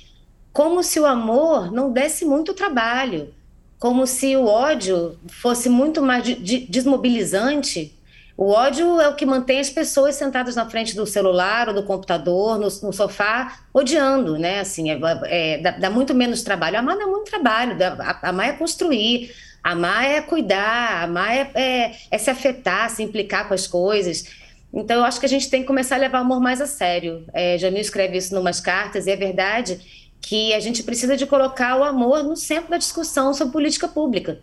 Como 0.54 0.84
se 0.84 1.00
o 1.00 1.08
amor 1.08 1.72
não 1.72 1.92
desse 1.92 2.24
muito 2.24 2.54
trabalho. 2.54 3.34
Como 3.80 4.06
se 4.06 4.36
o 4.36 4.46
ódio 4.46 5.18
fosse 5.28 5.70
muito 5.70 6.04
mais 6.04 6.24
de, 6.24 6.36
de, 6.36 6.60
desmobilizante 6.68 7.98
o 8.42 8.50
ódio 8.50 9.00
é 9.00 9.08
o 9.08 9.14
que 9.14 9.24
mantém 9.24 9.60
as 9.60 9.70
pessoas 9.70 10.16
sentadas 10.16 10.56
na 10.56 10.68
frente 10.68 10.96
do 10.96 11.06
celular 11.06 11.68
ou 11.68 11.76
do 11.76 11.84
computador, 11.84 12.58
no, 12.58 12.64
no 12.64 12.92
sofá, 12.92 13.60
odiando, 13.72 14.36
né? 14.36 14.62
Assim, 14.62 14.90
é, 14.90 15.00
é, 15.26 15.58
dá, 15.60 15.72
dá, 15.78 15.90
muito 15.92 16.12
menos 16.16 16.42
trabalho. 16.42 16.80
Amar 16.80 16.98
dá 16.98 17.06
muito 17.06 17.30
trabalho. 17.30 17.78
Dá, 17.78 18.20
amar 18.24 18.50
é 18.50 18.54
construir, 18.54 19.32
amar 19.64 20.06
é 20.06 20.22
cuidar, 20.24 21.04
amar 21.04 21.32
é, 21.32 21.52
é, 21.54 21.96
é, 22.10 22.18
se 22.18 22.32
afetar, 22.32 22.90
se 22.90 23.04
implicar 23.04 23.48
com 23.48 23.54
as 23.54 23.68
coisas. 23.68 24.26
Então, 24.74 24.98
eu 24.98 25.04
acho 25.04 25.20
que 25.20 25.28
a 25.28 25.30
gente 25.30 25.48
tem 25.48 25.62
que 25.62 25.68
começar 25.68 25.98
a 25.98 26.00
levar 26.00 26.18
o 26.18 26.22
amor 26.22 26.42
mais 26.42 26.60
a 26.62 26.66
sério. 26.66 27.24
É, 27.34 27.60
Jamil 27.60 27.82
escreve 27.82 28.18
isso 28.18 28.34
em 28.34 28.40
umas 28.40 28.60
cartas, 28.60 29.06
e 29.06 29.12
é 29.12 29.16
verdade 29.16 29.80
que 30.20 30.52
a 30.56 30.60
gente 30.60 30.82
precisa 30.82 31.16
de 31.16 31.28
colocar 31.28 31.78
o 31.78 31.84
amor 31.84 32.24
no 32.24 32.36
centro 32.36 32.72
da 32.72 32.78
discussão 32.78 33.36
sobre 33.36 33.54
política 33.54 33.88
pública. 33.88 34.40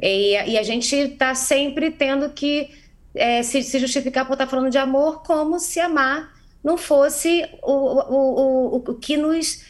E, 0.00 0.52
e 0.52 0.56
a 0.56 0.62
gente 0.62 0.96
está 0.96 1.34
sempre 1.34 1.90
tendo 1.90 2.30
que 2.30 2.80
é, 3.14 3.42
se, 3.42 3.62
se, 3.62 3.78
justificar 3.78 4.26
por 4.26 4.34
estar 4.34 4.46
falando 4.46 4.70
de 4.70 4.78
amor, 4.78 5.22
como 5.22 5.58
se 5.58 5.80
amar 5.80 6.32
não 6.62 6.76
fosse 6.76 7.48
o, 7.62 7.72
o, 7.72 8.74
o, 8.74 8.76
o, 8.76 8.94
que 8.94 9.16
nos 9.16 9.64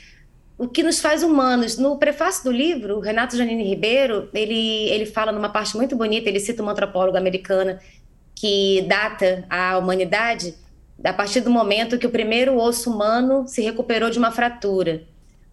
o 0.59 0.69
que 0.69 0.83
nos 0.83 1.01
faz 1.01 1.23
humanos. 1.23 1.79
No 1.79 1.97
prefácio 1.97 2.45
do 2.45 2.53
livro, 2.53 3.01
Renato 3.01 3.37
Janine 3.37 3.65
Ribeiro, 3.65 4.29
ele, 4.35 4.91
ele 4.91 5.07
fala 5.07 5.33
numa 5.33 5.49
parte 5.49 5.75
muito 5.77 5.97
bonita, 5.97 6.29
ele 6.29 6.41
cita 6.41 6.63
uma 6.63 6.73
antropóloga 6.73 7.19
americana 7.19 7.81
que 8.35 8.83
data 8.89 9.45
a 9.49 9.79
humanidade 9.79 10.55
a 11.03 11.13
partir 11.13 11.41
do 11.41 11.51
momento 11.51 11.99
que 11.99 12.07
o 12.07 12.11
primeiro 12.11 12.59
osso 12.59 12.91
humano 12.91 13.47
se 13.47 13.63
recuperou 13.63 14.11
de 14.11 14.19
uma 14.19 14.31
fratura, 14.31 15.03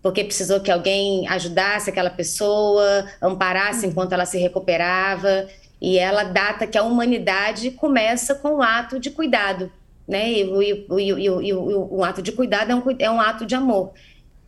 porque 0.01 0.23
precisou 0.23 0.59
que 0.59 0.69
alguém 0.69 1.27
ajudasse 1.27 1.89
aquela 1.89 2.09
pessoa, 2.09 3.05
amparasse 3.21 3.85
uhum. 3.85 3.91
enquanto 3.91 4.13
ela 4.13 4.25
se 4.25 4.37
recuperava. 4.37 5.47
E 5.79 5.97
ela 5.97 6.23
data 6.23 6.65
que 6.65 6.77
a 6.77 6.83
humanidade 6.83 7.71
começa 7.71 8.35
com 8.35 8.55
o 8.55 8.61
ato 8.61 8.99
de 8.99 9.11
cuidado, 9.11 9.71
né? 10.07 10.31
E, 10.31 10.43
o, 10.45 10.61
e, 10.61 11.07
e, 11.09 11.53
o, 11.53 11.87
o 11.97 12.03
ato 12.03 12.21
de 12.21 12.31
cuidado 12.31 12.71
é 12.71 12.75
um, 12.75 12.83
é 12.99 13.11
um 13.11 13.21
ato 13.21 13.45
de 13.45 13.55
amor. 13.55 13.93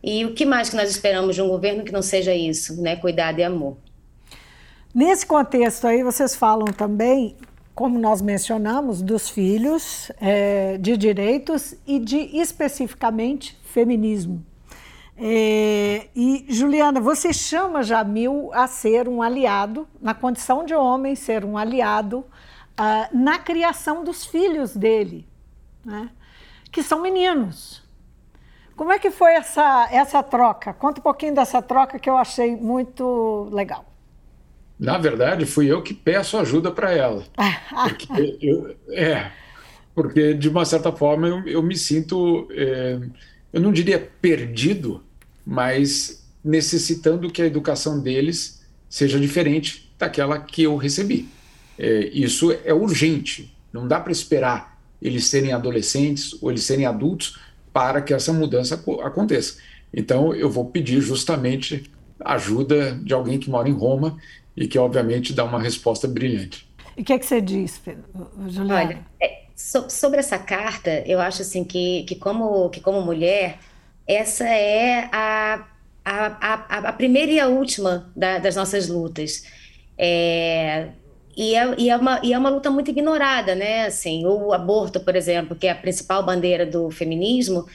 E 0.02 0.24
o 0.24 0.34
que 0.34 0.44
mais 0.44 0.70
que 0.70 0.76
nós 0.76 0.90
esperamos 0.90 1.36
de 1.36 1.42
um 1.42 1.48
governo 1.48 1.84
que 1.84 1.92
não 1.92 2.02
seja 2.02 2.34
isso, 2.34 2.80
né? 2.80 2.96
Cuidado 2.96 3.38
e 3.38 3.44
amor. 3.44 3.76
Nesse 4.94 5.24
contexto 5.24 5.86
aí, 5.86 6.02
vocês 6.02 6.34
falam 6.34 6.66
também, 6.66 7.36
como 7.74 7.98
nós 7.98 8.20
mencionamos, 8.20 9.02
dos 9.02 9.28
filhos, 9.28 10.10
é, 10.20 10.78
de 10.78 10.96
direitos 10.96 11.76
e 11.86 12.00
de 12.00 12.16
especificamente 12.38 13.56
feminismo. 13.62 14.44
É, 15.22 16.08
e, 16.16 16.46
Juliana, 16.48 16.98
você 16.98 17.30
chama 17.30 17.82
Jamil 17.82 18.50
a 18.54 18.66
ser 18.66 19.06
um 19.06 19.20
aliado, 19.20 19.86
na 20.00 20.14
condição 20.14 20.64
de 20.64 20.74
homem, 20.74 21.14
ser 21.14 21.44
um 21.44 21.58
aliado 21.58 22.20
uh, 22.20 22.24
na 23.12 23.38
criação 23.38 24.02
dos 24.02 24.24
filhos 24.24 24.74
dele, 24.74 25.28
né? 25.84 26.08
que 26.72 26.82
são 26.82 27.02
meninos. 27.02 27.82
Como 28.74 28.90
é 28.90 28.98
que 28.98 29.10
foi 29.10 29.34
essa, 29.34 29.88
essa 29.92 30.22
troca? 30.22 30.72
Conta 30.72 31.00
um 31.00 31.02
pouquinho 31.02 31.34
dessa 31.34 31.60
troca 31.60 31.98
que 31.98 32.08
eu 32.08 32.16
achei 32.16 32.56
muito 32.56 33.50
legal. 33.52 33.84
Na 34.78 34.96
verdade, 34.96 35.44
fui 35.44 35.70
eu 35.70 35.82
que 35.82 35.92
peço 35.92 36.38
ajuda 36.38 36.70
para 36.70 36.92
ela. 36.92 37.24
Porque 37.84 38.38
eu, 38.40 38.74
é, 38.88 39.30
porque, 39.94 40.32
de 40.32 40.48
uma 40.48 40.64
certa 40.64 40.90
forma, 40.90 41.28
eu, 41.28 41.46
eu 41.46 41.62
me 41.62 41.76
sinto, 41.76 42.48
é, 42.52 42.98
eu 43.52 43.60
não 43.60 43.70
diria 43.70 43.98
perdido, 44.22 45.04
mas 45.50 46.24
necessitando 46.44 47.28
que 47.28 47.42
a 47.42 47.46
educação 47.46 47.98
deles 47.98 48.62
seja 48.88 49.18
diferente 49.18 49.92
daquela 49.98 50.38
que 50.38 50.62
eu 50.62 50.76
recebi. 50.76 51.28
É, 51.76 52.08
isso 52.14 52.56
é 52.64 52.72
urgente, 52.72 53.52
não 53.72 53.88
dá 53.88 53.98
para 53.98 54.12
esperar 54.12 54.78
eles 55.02 55.26
serem 55.26 55.52
adolescentes 55.52 56.40
ou 56.40 56.52
eles 56.52 56.62
serem 56.62 56.86
adultos 56.86 57.36
para 57.72 58.00
que 58.00 58.14
essa 58.14 58.32
mudança 58.32 58.80
aconteça. 59.02 59.56
Então, 59.92 60.32
eu 60.32 60.48
vou 60.48 60.66
pedir 60.66 61.00
justamente 61.00 61.90
ajuda 62.20 62.92
de 63.02 63.12
alguém 63.12 63.36
que 63.36 63.50
mora 63.50 63.68
em 63.68 63.72
Roma 63.72 64.18
e 64.56 64.68
que, 64.68 64.78
obviamente, 64.78 65.32
dá 65.32 65.42
uma 65.42 65.60
resposta 65.60 66.06
brilhante. 66.06 66.68
E 66.96 67.02
o 67.02 67.04
que, 67.04 67.12
é 67.12 67.18
que 67.18 67.26
você 67.26 67.40
diz, 67.40 67.80
Juliana? 68.46 68.84
Olha, 68.84 68.98
é, 69.20 69.46
so, 69.56 69.90
sobre 69.90 70.20
essa 70.20 70.38
carta, 70.38 71.02
eu 71.06 71.18
acho 71.18 71.42
assim 71.42 71.64
que, 71.64 72.04
que, 72.04 72.14
como, 72.14 72.68
que 72.68 72.80
como 72.80 73.00
mulher, 73.00 73.58
essa 74.14 74.44
é 74.44 75.08
a, 75.12 75.66
a, 76.04 76.26
a, 76.76 76.78
a 76.88 76.92
primeira 76.92 77.30
e 77.30 77.40
a 77.40 77.46
última 77.46 78.10
da, 78.16 78.38
das 78.38 78.56
nossas 78.56 78.88
lutas. 78.88 79.44
É, 79.96 80.88
e 81.36 81.54
é, 81.54 81.74
e, 81.78 81.90
é 81.90 81.96
uma, 81.96 82.20
e 82.22 82.32
é 82.32 82.38
uma 82.38 82.50
luta 82.50 82.70
muito 82.70 82.90
ignorada, 82.90 83.54
né? 83.54 83.86
Assim, 83.86 84.26
o 84.26 84.52
aborto, 84.52 85.00
por 85.00 85.14
exemplo, 85.14 85.56
que 85.56 85.66
é 85.66 85.70
a 85.70 85.74
principal 85.74 86.24
bandeira 86.24 86.66
do 86.66 86.90
feminismo, 86.90 87.66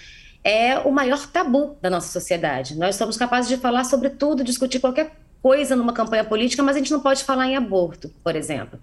é 0.44 0.78
o 0.80 0.92
maior 0.92 1.26
tabu 1.28 1.78
da 1.82 1.90
nossa 1.90 2.12
sociedade. 2.12 2.78
Nós 2.78 2.96
somos 2.96 3.18
capazes 3.18 3.50
de 3.50 3.58
falar 3.58 3.86
sobre 3.86 4.10
tudo, 4.10 4.44
discutir 4.44 4.80
qualquer 4.80 5.16
coisa 5.42 5.76
numa 5.76 5.94
campanha 5.94 6.24
política, 6.24 6.62
mas 6.62 6.76
a 6.76 6.80
gente 6.80 6.92
não 6.92 7.00
pode 7.00 7.24
falar 7.24 7.48
em 7.48 7.56
aborto, 7.56 8.12
por 8.24 8.36
exemplo. 8.36 8.80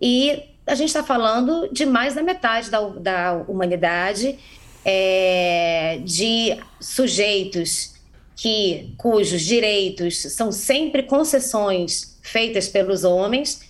E 0.00 0.50
a 0.66 0.74
gente 0.74 0.88
está 0.88 1.02
falando 1.02 1.68
de 1.72 1.84
mais 1.84 2.14
da 2.14 2.22
metade 2.22 2.70
da, 2.70 2.80
da 2.80 3.44
humanidade, 3.48 4.38
é, 4.88 5.98
de 6.04 6.56
sujeitos 6.80 7.96
que 8.36 8.94
cujos 8.96 9.42
direitos 9.42 10.22
são 10.32 10.52
sempre 10.52 11.02
concessões 11.02 12.16
feitas 12.22 12.68
pelos 12.68 13.02
homens 13.02 13.62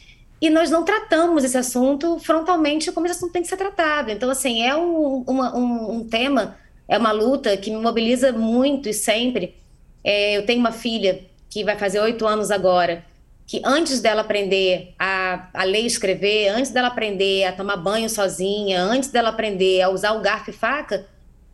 e 0.43 0.51
nós 0.51 0.71
não 0.71 0.85
tratamos 0.85 1.43
esse 1.43 1.57
assunto 1.57 2.19
frontalmente 2.19 2.93
como 2.93 3.07
esse 3.07 3.17
assunto 3.17 3.33
tem 3.33 3.41
que 3.41 3.49
ser 3.49 3.57
tratado. 3.57 4.11
Então, 4.11 4.29
assim, 4.29 4.63
é 4.63 4.77
um, 4.77 5.25
uma, 5.27 5.57
um, 5.57 5.93
um 5.93 6.05
tema, 6.05 6.59
é 6.87 6.99
uma 6.99 7.13
luta 7.13 7.57
que 7.57 7.71
me 7.71 7.79
mobiliza 7.79 8.31
muito 8.33 8.87
e 8.87 8.93
sempre. 8.93 9.55
É, 10.05 10.37
eu 10.37 10.45
tenho 10.45 10.61
uma 10.61 10.73
filha 10.73 11.25
que 11.49 11.65
vai 11.65 11.79
fazer 11.79 12.01
oito 12.01 12.27
anos 12.27 12.51
agora, 12.51 13.03
que 13.47 13.63
antes 13.65 14.01
dela 14.01 14.23
aprender 14.23 14.95
a, 14.99 15.49
a 15.55 15.65
ler 15.65 15.83
e 15.83 15.87
escrever, 15.87 16.49
antes 16.49 16.73
dela 16.73 16.89
aprender 16.89 17.45
a 17.45 17.53
tomar 17.53 17.77
banho 17.77 18.11
sozinha, 18.11 18.83
antes 18.83 19.11
dela 19.11 19.29
aprender 19.29 19.81
a 19.83 19.89
usar 19.89 20.13
o 20.13 20.21
garfo 20.21 20.51
e 20.51 20.53
faca, 20.53 21.07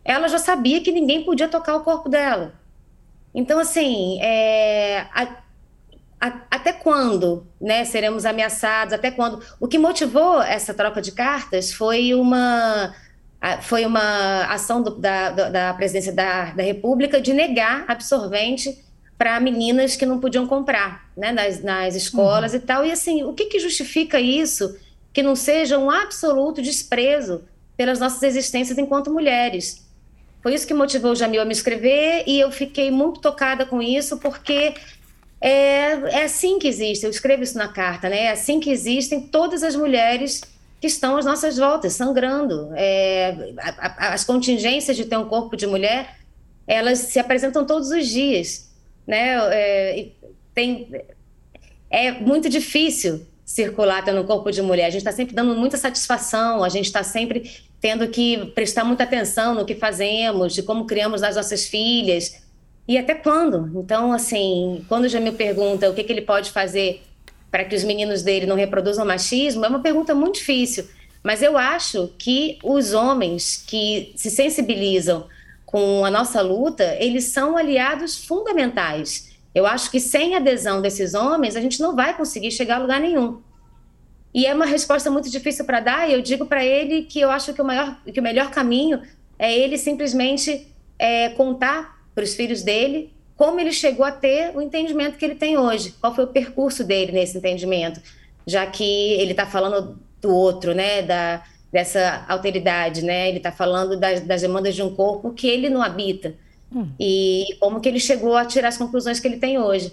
ela 0.04 0.26
já 0.26 0.38
sabia 0.38 0.80
que 0.80 0.90
ninguém 0.90 1.22
podia 1.22 1.48
tocar 1.48 1.76
o 1.76 1.84
corpo 1.84 2.08
dela. 2.08 2.54
Então, 3.34 3.58
assim, 3.58 4.18
é, 4.22 5.06
a, 5.14 5.36
até 6.50 6.72
quando 6.72 7.46
né, 7.60 7.84
seremos 7.84 8.24
ameaçados? 8.24 8.94
Até 8.94 9.10
quando? 9.10 9.42
O 9.58 9.66
que 9.66 9.76
motivou 9.76 10.40
essa 10.40 10.72
troca 10.72 11.02
de 11.02 11.10
cartas 11.10 11.72
foi 11.72 12.14
uma, 12.14 12.94
foi 13.62 13.84
uma 13.84 14.44
ação 14.46 14.82
do, 14.82 14.96
da, 14.98 15.30
da 15.30 15.74
presidência 15.74 16.12
da, 16.12 16.52
da 16.52 16.62
República 16.62 17.20
de 17.20 17.32
negar 17.32 17.84
absorvente 17.88 18.82
para 19.22 19.38
meninas 19.38 19.94
que 19.94 20.04
não 20.04 20.18
podiam 20.18 20.48
comprar 20.48 21.08
né, 21.16 21.30
nas, 21.30 21.62
nas 21.62 21.94
escolas 21.94 22.50
uhum. 22.50 22.58
e 22.58 22.60
tal. 22.60 22.84
E 22.84 22.90
assim, 22.90 23.22
o 23.22 23.32
que, 23.32 23.44
que 23.44 23.60
justifica 23.60 24.20
isso 24.20 24.76
que 25.12 25.22
não 25.22 25.36
seja 25.36 25.78
um 25.78 25.88
absoluto 25.88 26.60
desprezo 26.60 27.44
pelas 27.76 28.00
nossas 28.00 28.20
existências 28.24 28.76
enquanto 28.78 29.12
mulheres? 29.12 29.86
Foi 30.42 30.52
isso 30.52 30.66
que 30.66 30.74
motivou 30.74 31.12
o 31.12 31.14
Jamil 31.14 31.40
a 31.40 31.44
me 31.44 31.52
escrever 31.52 32.24
e 32.26 32.40
eu 32.40 32.50
fiquei 32.50 32.90
muito 32.90 33.20
tocada 33.20 33.64
com 33.64 33.80
isso, 33.80 34.18
porque 34.18 34.74
é, 35.40 35.92
é 35.92 36.24
assim 36.24 36.58
que 36.58 36.66
existe, 36.66 37.04
eu 37.04 37.10
escrevo 37.10 37.44
isso 37.44 37.56
na 37.56 37.68
carta, 37.68 38.08
né? 38.08 38.24
É 38.24 38.30
assim 38.32 38.58
que 38.58 38.70
existem 38.70 39.20
todas 39.20 39.62
as 39.62 39.76
mulheres 39.76 40.40
que 40.80 40.88
estão 40.88 41.16
às 41.16 41.24
nossas 41.24 41.56
voltas, 41.56 41.92
sangrando. 41.92 42.72
É, 42.74 43.52
a, 43.56 44.08
a, 44.08 44.14
as 44.14 44.24
contingências 44.24 44.96
de 44.96 45.04
ter 45.04 45.16
um 45.16 45.28
corpo 45.28 45.56
de 45.56 45.68
mulher, 45.68 46.16
elas 46.66 46.98
se 46.98 47.20
apresentam 47.20 47.64
todos 47.64 47.90
os 47.90 48.08
dias, 48.08 48.71
né? 49.06 49.36
É, 49.52 50.08
tem, 50.54 50.88
é 51.90 52.12
muito 52.12 52.48
difícil 52.48 53.26
circular 53.44 54.02
um 54.14 54.24
corpo 54.24 54.50
de 54.50 54.62
mulher. 54.62 54.86
A 54.86 54.90
gente 54.90 55.00
está 55.00 55.12
sempre 55.12 55.34
dando 55.34 55.54
muita 55.54 55.76
satisfação, 55.76 56.64
a 56.64 56.68
gente 56.68 56.86
está 56.86 57.02
sempre 57.02 57.50
tendo 57.80 58.08
que 58.08 58.46
prestar 58.54 58.84
muita 58.84 59.04
atenção 59.04 59.54
no 59.54 59.64
que 59.64 59.74
fazemos, 59.74 60.54
de 60.54 60.62
como 60.62 60.86
criamos 60.86 61.22
as 61.22 61.36
nossas 61.36 61.66
filhas. 61.66 62.42
E 62.86 62.96
até 62.96 63.14
quando? 63.14 63.78
Então, 63.78 64.12
assim, 64.12 64.84
quando 64.88 65.08
já 65.08 65.20
me 65.20 65.32
pergunta 65.32 65.90
o 65.90 65.94
que, 65.94 66.04
que 66.04 66.12
ele 66.12 66.22
pode 66.22 66.50
fazer 66.50 67.02
para 67.50 67.64
que 67.64 67.74
os 67.74 67.84
meninos 67.84 68.22
dele 68.22 68.46
não 68.46 68.56
reproduzam 68.56 69.04
machismo, 69.04 69.64
é 69.64 69.68
uma 69.68 69.80
pergunta 69.80 70.14
muito 70.14 70.36
difícil. 70.36 70.88
Mas 71.22 71.42
eu 71.42 71.56
acho 71.56 72.10
que 72.18 72.58
os 72.64 72.94
homens 72.94 73.62
que 73.66 74.12
se 74.16 74.30
sensibilizam 74.30 75.26
com 75.72 76.04
a 76.04 76.10
nossa 76.10 76.42
luta, 76.42 76.96
eles 77.00 77.24
são 77.24 77.56
aliados 77.56 78.22
fundamentais. 78.22 79.32
Eu 79.54 79.66
acho 79.66 79.90
que 79.90 79.98
sem 79.98 80.36
adesão 80.36 80.82
desses 80.82 81.14
homens, 81.14 81.56
a 81.56 81.62
gente 81.62 81.80
não 81.80 81.96
vai 81.96 82.14
conseguir 82.14 82.50
chegar 82.50 82.76
a 82.76 82.78
lugar 82.78 83.00
nenhum. 83.00 83.40
E 84.34 84.44
é 84.44 84.54
uma 84.54 84.66
resposta 84.66 85.10
muito 85.10 85.30
difícil 85.30 85.64
para 85.64 85.80
dar, 85.80 86.08
e 86.08 86.12
eu 86.12 86.20
digo 86.20 86.44
para 86.44 86.62
ele 86.62 87.04
que 87.04 87.18
eu 87.18 87.30
acho 87.30 87.54
que 87.54 87.62
o, 87.62 87.64
maior, 87.64 87.98
que 88.04 88.20
o 88.20 88.22
melhor 88.22 88.50
caminho 88.50 89.00
é 89.38 89.58
ele 89.58 89.78
simplesmente 89.78 90.68
é, 90.98 91.30
contar 91.30 92.02
para 92.14 92.22
os 92.22 92.34
filhos 92.34 92.62
dele 92.62 93.10
como 93.34 93.58
ele 93.58 93.72
chegou 93.72 94.04
a 94.04 94.12
ter 94.12 94.54
o 94.54 94.60
entendimento 94.60 95.16
que 95.16 95.24
ele 95.24 95.34
tem 95.34 95.56
hoje, 95.56 95.94
qual 96.00 96.14
foi 96.14 96.24
o 96.24 96.28
percurso 96.28 96.84
dele 96.84 97.12
nesse 97.12 97.38
entendimento, 97.38 98.00
já 98.46 98.66
que 98.66 98.84
ele 98.84 99.32
está 99.32 99.46
falando 99.46 99.98
do 100.20 100.32
outro, 100.32 100.74
né, 100.74 101.02
da, 101.02 101.42
dessa 101.72 102.24
alteridade, 102.28 103.02
né, 103.02 103.28
ele 103.28 103.38
está 103.38 103.50
falando 103.50 103.98
das, 103.98 104.20
das, 104.20 104.42
demandas 104.42 104.74
de 104.74 104.82
um 104.82 104.94
corpo 104.94 105.32
que 105.32 105.48
ele 105.48 105.70
não 105.70 105.82
habita 105.82 106.34
hum. 106.70 106.88
e 107.00 107.56
como 107.58 107.80
que 107.80 107.88
ele 107.88 107.98
chegou 107.98 108.36
a 108.36 108.44
tirar 108.44 108.68
as 108.68 108.76
conclusões 108.76 109.18
que 109.18 109.26
ele 109.26 109.38
tem 109.38 109.58
hoje. 109.58 109.92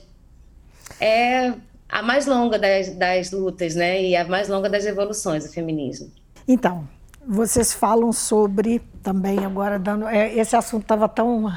É 1.00 1.54
a 1.88 2.04
mais 2.04 2.28
longa 2.28 2.60
das, 2.60 2.90
das 2.96 3.32
lutas, 3.32 3.76
né, 3.76 4.04
e 4.04 4.16
a 4.16 4.26
mais 4.26 4.50
longa 4.50 4.70
das 4.70 4.86
evoluções 4.86 5.46
do 5.46 5.52
feminismo. 5.52 6.12
Então, 6.48 6.88
vocês 7.26 7.74
falam 7.74 8.12
sobre 8.12 8.82
também 9.02 9.46
agora 9.46 9.80
dando 9.80 10.08
é, 10.08 10.34
esse 10.36 10.56
assunto 10.56 10.82
estava 10.82 11.08
tão 11.08 11.46
uh, 11.46 11.52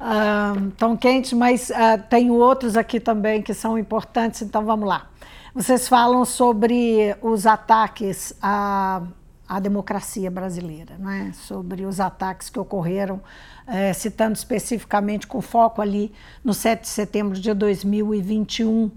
tão 0.76 0.96
quente, 0.96 1.34
mas 1.34 1.70
uh, 1.70 2.02
tem 2.08 2.30
outros 2.30 2.76
aqui 2.76 3.00
também 3.00 3.42
que 3.42 3.54
são 3.54 3.78
importantes. 3.78 4.42
Então 4.42 4.64
vamos 4.64 4.88
lá. 4.88 5.09
Vocês 5.54 5.88
falam 5.88 6.24
sobre 6.24 7.16
os 7.20 7.44
ataques 7.44 8.32
à, 8.40 9.02
à 9.48 9.58
democracia 9.58 10.30
brasileira, 10.30 10.96
não 10.98 11.10
é? 11.10 11.32
Sobre 11.32 11.84
os 11.84 11.98
ataques 11.98 12.48
que 12.48 12.58
ocorreram, 12.58 13.20
é, 13.66 13.92
citando 13.92 14.34
especificamente 14.34 15.26
com 15.26 15.40
foco 15.40 15.82
ali 15.82 16.12
no 16.44 16.54
7 16.54 16.82
de 16.82 16.88
setembro 16.88 17.38
de 17.38 17.52
2021 17.52 18.90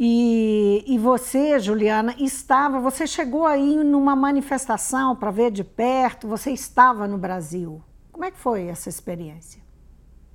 e, 0.00 0.84
e 0.86 0.96
você, 0.96 1.58
Juliana, 1.58 2.14
estava, 2.20 2.78
você 2.78 3.04
chegou 3.04 3.44
aí 3.44 3.82
numa 3.82 4.14
manifestação 4.14 5.16
para 5.16 5.32
ver 5.32 5.50
de 5.50 5.64
perto, 5.64 6.28
você 6.28 6.52
estava 6.52 7.08
no 7.08 7.18
Brasil. 7.18 7.82
Como 8.12 8.24
é 8.24 8.30
que 8.30 8.38
foi 8.38 8.68
essa 8.68 8.88
experiência? 8.88 9.60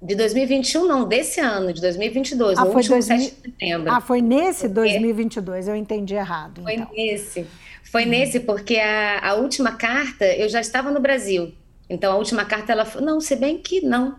De 0.04 0.16
2021, 0.16 0.86
não, 0.86 1.08
desse 1.08 1.39
ano, 1.39 1.72
de 1.72 1.80
2022, 1.80 2.58
ah, 2.58 2.66
no 2.66 2.72
último 2.72 2.96
2000... 2.96 3.20
7 3.20 3.36
de 3.36 3.52
setembro. 3.52 3.92
Ah, 3.92 4.02
foi 4.02 4.22
nesse 4.22 4.68
porque... 4.68 4.89
2022, 4.89 5.68
eu 5.70 5.76
entendi 5.76 6.13
errado. 6.13 6.62
Foi 6.62 6.74
então. 6.74 6.89
nesse. 6.94 7.48
Foi 7.84 8.06
hum. 8.06 8.10
nesse, 8.10 8.39
porque 8.42 8.76
a, 8.78 9.30
a 9.30 9.34
última 9.36 9.72
carta, 9.72 10.26
eu 10.26 10.50
já 10.50 10.60
estava 10.60 10.92
no 10.92 11.00
Brasil. 11.00 11.54
Então, 11.89 12.12
a 12.12 12.16
última 12.18 12.44
carta, 12.44 12.74
ela 12.74 12.86
não, 13.02 13.22
se 13.22 13.36
bem 13.36 13.58
que 13.58 13.80
não, 13.80 14.18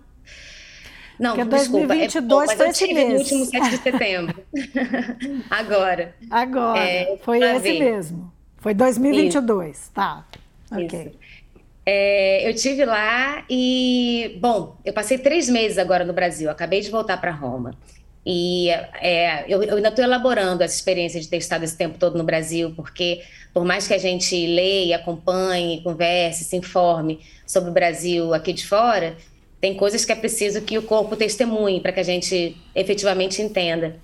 não, 1.19 1.37
Porque 1.37 1.57
desculpa. 1.57 1.87
2022 1.89 2.51
é, 2.51 2.57
foi 2.57 2.69
esse 2.69 2.93
mês. 2.93 3.09
no 3.09 3.19
último 3.19 3.45
7 3.45 3.71
de 3.71 3.77
setembro. 3.79 4.45
Agora. 5.49 6.15
Agora. 6.31 6.81
É, 6.81 7.17
foi 7.23 7.41
esse 7.41 7.61
ver. 7.61 7.79
mesmo. 7.79 8.33
Foi 8.59 8.75
2022, 8.75 9.77
Isso. 9.77 9.91
tá. 9.93 10.25
Ok. 10.73 11.13
É, 11.87 12.49
eu 12.49 12.55
tive 12.55 12.85
lá 12.85 13.45
e, 13.49 14.39
bom, 14.41 14.77
eu 14.85 14.93
passei 14.93 15.19
três 15.19 15.49
meses 15.49 15.77
agora 15.79 16.05
no 16.05 16.13
Brasil. 16.13 16.51
Acabei 16.51 16.81
de 16.81 16.91
voltar 16.91 17.19
para 17.21 17.31
Roma. 17.31 17.75
E 18.27 18.71
é, 18.71 19.45
eu, 19.47 19.63
eu, 19.63 19.77
ainda 19.77 19.91
estou 19.91 20.03
elaborando 20.03 20.63
essa 20.63 20.75
experiência 20.75 21.21
de 21.21 21.29
ter 21.29 21.37
estado 21.37 21.63
esse 21.63 21.77
tempo 21.77 21.99
todo 21.99 22.17
no 22.17 22.25
Brasil, 22.25 22.73
porque 22.75 23.23
por 23.53 23.65
mais 23.65 23.87
que 23.87 23.93
a 23.93 23.99
gente 23.99 24.35
leia, 24.47 24.97
acompanhe, 24.97 25.83
converse, 25.83 26.45
se 26.45 26.57
informe 26.57 27.21
sobre 27.47 27.69
o 27.69 27.73
Brasil 27.73 28.33
aqui 28.33 28.55
de 28.55 28.67
fora, 28.67 29.15
tem 29.61 29.75
coisas 29.75 30.05
que 30.05 30.13
é 30.13 30.15
preciso 30.15 30.63
que 30.63 30.79
o 30.79 30.83
corpo 30.83 31.17
testemunhe 31.17 31.81
para 31.81 31.93
que 31.93 32.01
a 32.01 32.05
gente 32.05 32.57
efetivamente 32.75 33.43
entenda. 33.43 33.97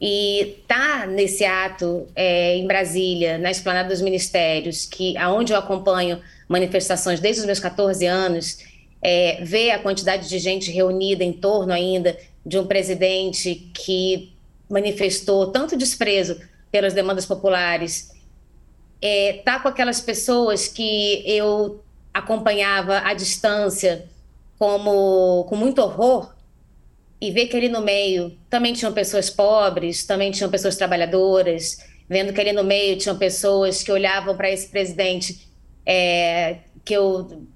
E 0.00 0.58
tá 0.68 1.06
nesse 1.06 1.44
ato 1.44 2.06
é, 2.14 2.56
em 2.56 2.66
Brasília, 2.66 3.38
na 3.38 3.50
esplanada 3.50 3.88
dos 3.88 4.02
ministérios, 4.02 4.84
que 4.84 5.16
aonde 5.16 5.52
eu 5.52 5.58
acompanho 5.58 6.20
manifestações 6.48 7.20
desde 7.20 7.40
os 7.40 7.46
meus 7.46 7.60
14 7.60 8.06
anos, 8.06 8.58
é, 9.02 9.42
ver 9.44 9.70
a 9.70 9.78
quantidade 9.78 10.28
de 10.28 10.38
gente 10.38 10.70
reunida 10.70 11.22
em 11.22 11.32
torno 11.32 11.72
ainda 11.72 12.16
de 12.44 12.58
um 12.58 12.66
presidente 12.66 13.70
que 13.74 14.32
manifestou 14.68 15.52
tanto 15.52 15.76
desprezo 15.76 16.40
pelas 16.70 16.94
demandas 16.94 17.26
populares 17.26 18.14
é, 19.04 19.42
tá 19.44 19.60
com 19.60 19.68
aquelas 19.68 20.00
pessoas 20.00 20.66
que 20.66 21.22
eu 21.26 21.84
acompanhava 22.12 23.00
à 23.00 23.12
distância 23.12 24.08
como 24.58 25.44
com 25.44 25.56
muito 25.56 25.82
horror 25.82 26.32
e 27.20 27.30
ver 27.30 27.48
que 27.48 27.56
ali 27.56 27.68
no 27.68 27.82
meio 27.82 28.38
também 28.48 28.72
tinham 28.72 28.94
pessoas 28.94 29.28
pobres, 29.28 30.06
também 30.06 30.30
tinham 30.30 30.50
pessoas 30.50 30.76
trabalhadoras, 30.76 31.76
vendo 32.08 32.32
que 32.32 32.40
ali 32.40 32.52
no 32.52 32.64
meio 32.64 32.96
tinham 32.96 33.18
pessoas 33.18 33.82
que 33.82 33.92
olhavam 33.92 34.34
para 34.36 34.50
esse 34.50 34.68
presidente 34.68 35.48
é, 35.86 36.58
que 36.84 36.94
eu 36.94 37.46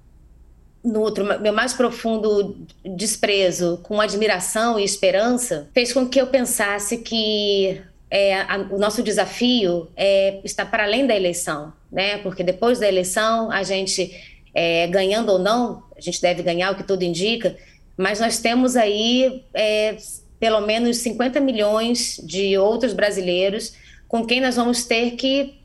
nutro 0.82 1.24
meu 1.40 1.52
mais 1.52 1.72
profundo 1.72 2.56
desprezo 2.84 3.80
com 3.82 4.00
admiração 4.00 4.78
e 4.78 4.84
esperança, 4.84 5.68
fez 5.74 5.92
com 5.92 6.08
que 6.08 6.20
eu 6.20 6.28
pensasse 6.28 6.98
que 6.98 7.80
é, 8.10 8.40
a, 8.40 8.56
o 8.70 8.78
nosso 8.78 9.02
desafio 9.02 9.88
é, 9.96 10.40
está 10.44 10.64
para 10.64 10.84
além 10.84 11.06
da 11.06 11.14
eleição, 11.14 11.72
né? 11.92 12.18
Porque 12.18 12.42
depois 12.42 12.78
da 12.78 12.88
eleição, 12.88 13.50
a 13.50 13.62
gente, 13.62 14.14
é, 14.54 14.86
ganhando 14.86 15.30
ou 15.30 15.38
não, 15.38 15.82
a 15.96 16.00
gente 16.00 16.20
deve 16.20 16.42
ganhar, 16.42 16.72
o 16.72 16.76
que 16.76 16.84
tudo 16.84 17.02
indica, 17.02 17.56
mas 17.96 18.20
nós 18.20 18.38
temos 18.38 18.76
aí 18.76 19.44
é, 19.52 19.96
pelo 20.38 20.60
menos 20.60 20.98
50 20.98 21.40
milhões 21.40 22.20
de 22.24 22.56
outros 22.56 22.92
brasileiros 22.92 23.74
com 24.06 24.24
quem 24.24 24.40
nós 24.40 24.56
vamos 24.56 24.84
ter 24.84 25.12
que 25.12 25.57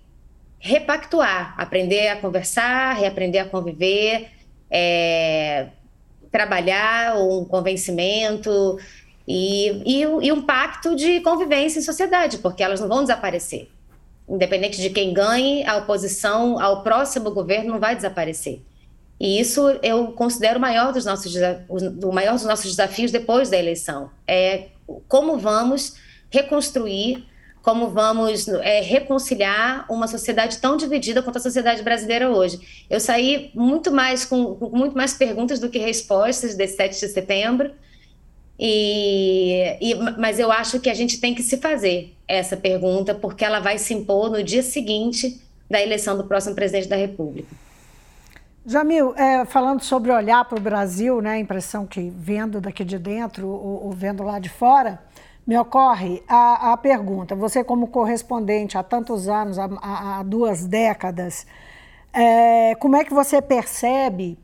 repactuar, 0.63 1.53
aprender 1.57 2.07
a 2.07 2.15
conversar, 2.15 2.93
reaprender 2.93 3.41
a 3.41 3.45
conviver, 3.45 4.29
é, 4.71 5.67
trabalhar 6.31 7.17
um 7.17 7.43
convencimento 7.43 8.79
e, 9.27 9.71
e, 9.85 10.01
e 10.01 10.31
um 10.31 10.41
pacto 10.41 10.95
de 10.95 11.19
convivência 11.19 11.79
em 11.79 11.81
sociedade, 11.81 12.37
porque 12.37 12.63
elas 12.63 12.79
não 12.79 12.87
vão 12.87 13.01
desaparecer. 13.01 13.69
Independente 14.27 14.81
de 14.81 14.89
quem 14.89 15.13
ganhe, 15.13 15.65
a 15.67 15.75
oposição 15.75 16.57
ao 16.57 16.81
próximo 16.81 17.31
governo 17.31 17.73
não 17.73 17.79
vai 17.79 17.93
desaparecer. 17.93 18.61
E 19.19 19.41
isso 19.41 19.67
eu 19.83 20.13
considero 20.13 20.59
o 20.59 20.61
maior 20.61 20.93
dos 20.93 21.03
nossos, 21.03 21.35
o 21.67 22.11
maior 22.13 22.35
dos 22.35 22.45
nossos 22.45 22.71
desafios 22.71 23.11
depois 23.11 23.49
da 23.49 23.57
eleição. 23.57 24.09
É 24.25 24.69
como 25.09 25.37
vamos 25.37 25.97
reconstruir, 26.31 27.27
como 27.63 27.87
vamos 27.87 28.45
é, 28.49 28.81
reconciliar 28.81 29.85
uma 29.89 30.05
sociedade 30.05 30.57
tão 30.57 30.75
dividida 30.75 31.23
quanto 31.23 31.37
a 31.37 31.41
sociedade 31.41 31.81
brasileira 31.81 32.29
hoje. 32.29 32.85
Eu 32.89 32.99
saí 32.99 33.51
muito 33.55 33.89
mais 33.89 34.25
com, 34.25 34.53
com 34.55 34.77
muito 34.77 34.97
mais 34.97 35.13
perguntas 35.13 35.61
do 35.61 35.69
que 35.69 35.79
respostas 35.79 36.55
desse 36.55 36.75
7 36.75 36.99
de 36.99 37.07
setembro. 37.07 37.71
E, 38.59 39.77
e, 39.81 39.95
mas 39.95 40.39
eu 40.39 40.51
acho 40.51 40.77
que 40.81 40.89
a 40.89 40.93
gente 40.93 41.21
tem 41.21 41.33
que 41.33 41.41
se 41.41 41.57
fazer 41.57 42.13
essa 42.27 42.57
pergunta, 42.57 43.15
porque 43.15 43.45
ela 43.45 43.61
vai 43.61 43.77
se 43.77 43.93
impor 43.93 44.29
no 44.29 44.43
dia 44.43 44.61
seguinte 44.61 45.41
da 45.69 45.81
eleição 45.81 46.17
do 46.17 46.25
próximo 46.25 46.53
presidente 46.53 46.89
da 46.89 46.97
República. 46.97 47.47
Jamil, 48.65 49.15
é, 49.15 49.45
falando 49.45 49.81
sobre 49.81 50.11
olhar 50.11 50.43
para 50.43 50.57
o 50.57 50.61
Brasil, 50.61 51.21
né, 51.21 51.31
a 51.31 51.39
impressão 51.39 51.85
que 51.85 52.11
vendo 52.13 52.59
daqui 52.59 52.83
de 52.83 52.99
dentro 52.99 53.47
ou, 53.47 53.85
ou 53.85 53.91
vendo 53.93 54.21
lá 54.21 54.37
de 54.37 54.49
fora, 54.49 54.99
me 55.45 55.57
ocorre 55.57 56.23
a, 56.27 56.73
a, 56.73 56.77
pergunta: 56.77 57.35
você, 57.35 57.63
como 57.63 57.87
correspondente 57.87 58.77
há 58.77 58.83
tantos 58.83 59.27
anos, 59.27 59.59
há, 59.59 59.69
há 59.81 60.23
duas 60.23 60.65
décadas, 60.65 61.45
é, 62.11 62.75
como 62.75 62.95
é 62.95 63.03
que 63.03 63.13
você 63.13 63.41
percebe 63.41 64.37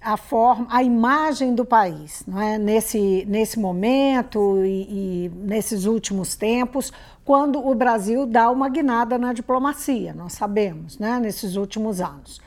a 0.00 0.16
forma, 0.16 0.66
a 0.70 0.82
imagem 0.82 1.54
do 1.54 1.64
país, 1.64 2.24
não 2.26 2.40
é? 2.40 2.56
nesse, 2.56 3.24
nesse 3.28 3.58
momento 3.60 4.64
e, 4.64 5.26
e 5.26 5.32
nesses 5.34 5.84
últimos 5.84 6.34
tempos, 6.34 6.90
quando 7.24 7.64
o 7.64 7.74
Brasil 7.74 8.24
dá 8.24 8.50
uma 8.50 8.68
guinada 8.70 9.18
na 9.18 9.32
diplomacia, 9.32 10.14
nós 10.14 10.32
sabemos, 10.32 10.98
né? 10.98 11.20
nesses 11.20 11.56
últimos 11.56 12.00
anos. 12.00 12.40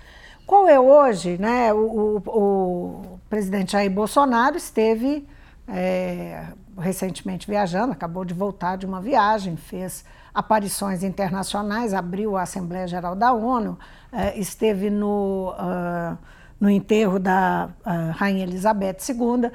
Qual 0.47 0.67
é 0.67 0.79
hoje, 0.79 1.37
né? 1.37 1.73
O, 1.73 1.77
o, 1.77 2.21
o 2.27 3.19
presidente 3.29 3.71
Jair 3.73 3.89
Bolsonaro 3.89 4.57
esteve 4.57 5.25
é, 5.67 6.47
recentemente 6.77 7.47
viajando, 7.47 7.91
acabou 7.91 8.25
de 8.25 8.33
voltar 8.33 8.77
de 8.77 8.85
uma 8.85 9.01
viagem, 9.01 9.55
fez 9.55 10.03
aparições 10.33 11.03
internacionais, 11.03 11.93
abriu 11.93 12.35
a 12.35 12.43
Assembleia 12.43 12.87
Geral 12.87 13.15
da 13.15 13.31
ONU, 13.31 13.77
é, 14.11 14.37
esteve 14.37 14.89
no, 14.89 15.53
uh, 15.53 16.17
no 16.59 16.69
enterro 16.69 17.19
da 17.19 17.69
uh, 17.85 18.11
Rainha 18.13 18.43
Elizabeth 18.43 18.97
II. 19.09 19.51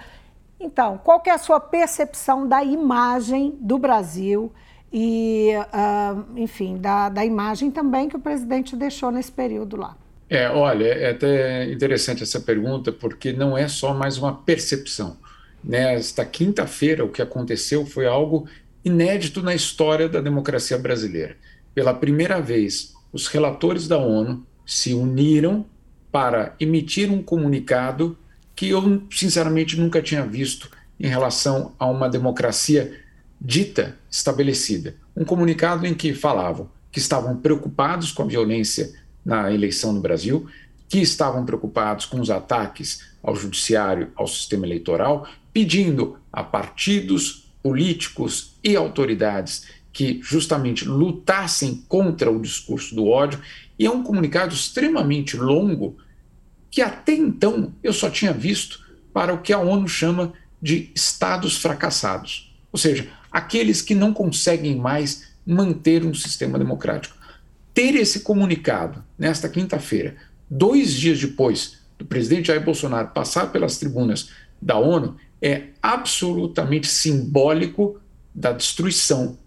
Então, 0.61 0.99
qual 1.03 1.23
é 1.27 1.31
a 1.31 1.39
sua 1.39 1.61
percepção 1.61 2.47
da 2.47 2.63
imagem 2.63 3.57
do 3.61 3.79
Brasil 3.79 4.53
e, 4.93 5.53
uh, 5.57 6.39
enfim, 6.39 6.79
da, 6.79 7.09
da 7.09 7.25
imagem 7.25 7.71
também 7.71 8.09
que 8.09 8.17
o 8.17 8.21
presidente 8.21 8.77
deixou 8.77 9.11
nesse 9.11 9.33
período 9.33 9.77
lá? 9.77 9.97
É, 10.31 10.49
olha, 10.51 10.85
é 10.85 11.11
até 11.11 11.71
interessante 11.71 12.23
essa 12.23 12.41
pergunta, 12.41 12.93
porque 12.93 13.33
não 13.33 13.57
é 13.57 13.67
só 13.67 13.95
mais 13.95 14.19
uma 14.19 14.35
percepção. 14.35 15.17
Nesta 15.63 16.25
quinta-feira, 16.25 17.05
o 17.05 17.09
que 17.09 17.23
aconteceu 17.23 17.85
foi 17.85 18.07
algo 18.07 18.49
inédito 18.85 19.43
na 19.43 19.55
história 19.55 20.09
da 20.09 20.21
democracia 20.21 20.79
brasileira. 20.79 21.37
Pela 21.75 21.93
primeira 21.93 22.41
vez, 22.41 22.95
os 23.13 23.27
relatores 23.27 23.87
da 23.89 23.99
ONU 23.99 24.47
se 24.65 24.95
uniram 24.95 25.67
para 26.11 26.55
emitir 26.59 27.11
um 27.11 27.23
comunicado 27.23 28.17
que 28.55 28.69
eu, 28.69 29.03
sinceramente, 29.11 29.79
nunca 29.79 30.03
tinha 30.03 30.25
visto 30.25 30.71
em 30.99 31.07
relação 31.07 31.73
a 31.79 31.87
uma 31.87 32.09
democracia 32.09 33.01
dita 33.41 33.97
estabelecida. 34.11 34.97
Um 35.17 35.25
comunicado 35.25 35.87
em 35.87 35.95
que 35.95 36.13
falavam 36.13 36.69
que 36.91 36.99
estavam 36.99 37.37
preocupados 37.37 38.11
com 38.13 38.23
a 38.23 38.27
violência 38.27 38.93
na 39.25 39.53
eleição 39.53 39.93
no 39.93 40.01
Brasil, 40.01 40.49
que 40.89 40.99
estavam 40.99 41.45
preocupados 41.45 42.07
com 42.07 42.21
os 42.21 42.31
ataques 42.31 43.07
ao 43.23 43.37
judiciário, 43.37 44.11
ao 44.17 44.27
sistema 44.27 44.67
eleitoral, 44.67 45.29
pedindo 45.53 46.19
a 46.33 46.43
partidos, 46.43 47.51
políticos 47.63 48.55
e 48.65 48.75
autoridades 48.77 49.67
que 49.93 50.21
justamente 50.23 50.87
lutassem 50.87 51.85
contra 51.89 52.31
o 52.31 52.41
discurso 52.41 52.95
do 52.95 53.07
ódio. 53.07 53.41
E 53.79 53.85
é 53.85 53.91
um 53.91 54.03
comunicado 54.03 54.55
extremamente 54.55 55.37
longo 55.37 55.97
que 56.71 56.81
até 56.81 57.13
então 57.13 57.73
eu 57.83 57.93
só 57.93 58.09
tinha 58.09 58.33
visto 58.33 58.87
para 59.13 59.35
o 59.35 59.43
que 59.43 59.53
a 59.53 59.59
ONU 59.59 59.89
chama 59.89 60.33
de 60.61 60.91
estados 60.95 61.57
fracassados, 61.57 62.55
ou 62.73 62.79
seja, 62.79 63.09
aqueles 63.31 63.81
que 63.81 63.95
não 63.95 64.13
conseguem 64.13 64.77
mais 64.77 65.29
manter 65.47 66.05
um 66.05 66.13
sistema 66.13 66.59
democrático 66.59 67.17
ter 67.79 67.95
esse 67.95 68.21
comunicado 68.21 69.05
nesta 69.17 69.49
quinta-feira, 69.49 70.17
dois 70.51 70.93
dias 70.93 71.21
depois 71.21 71.79
do 71.99 72.05
presidente 72.05 72.47
Jair 72.47 72.65
Bolsonaro 72.65 73.09
passar 73.09 73.51
pelas 73.51 73.79
tribunas 73.79 74.31
da 74.61 74.79
ONU, 74.79 75.17
é 75.43 75.69
absolutamente 75.83 76.87
simbólico 76.87 78.01
da 78.35 78.53
destruição 78.53 79.39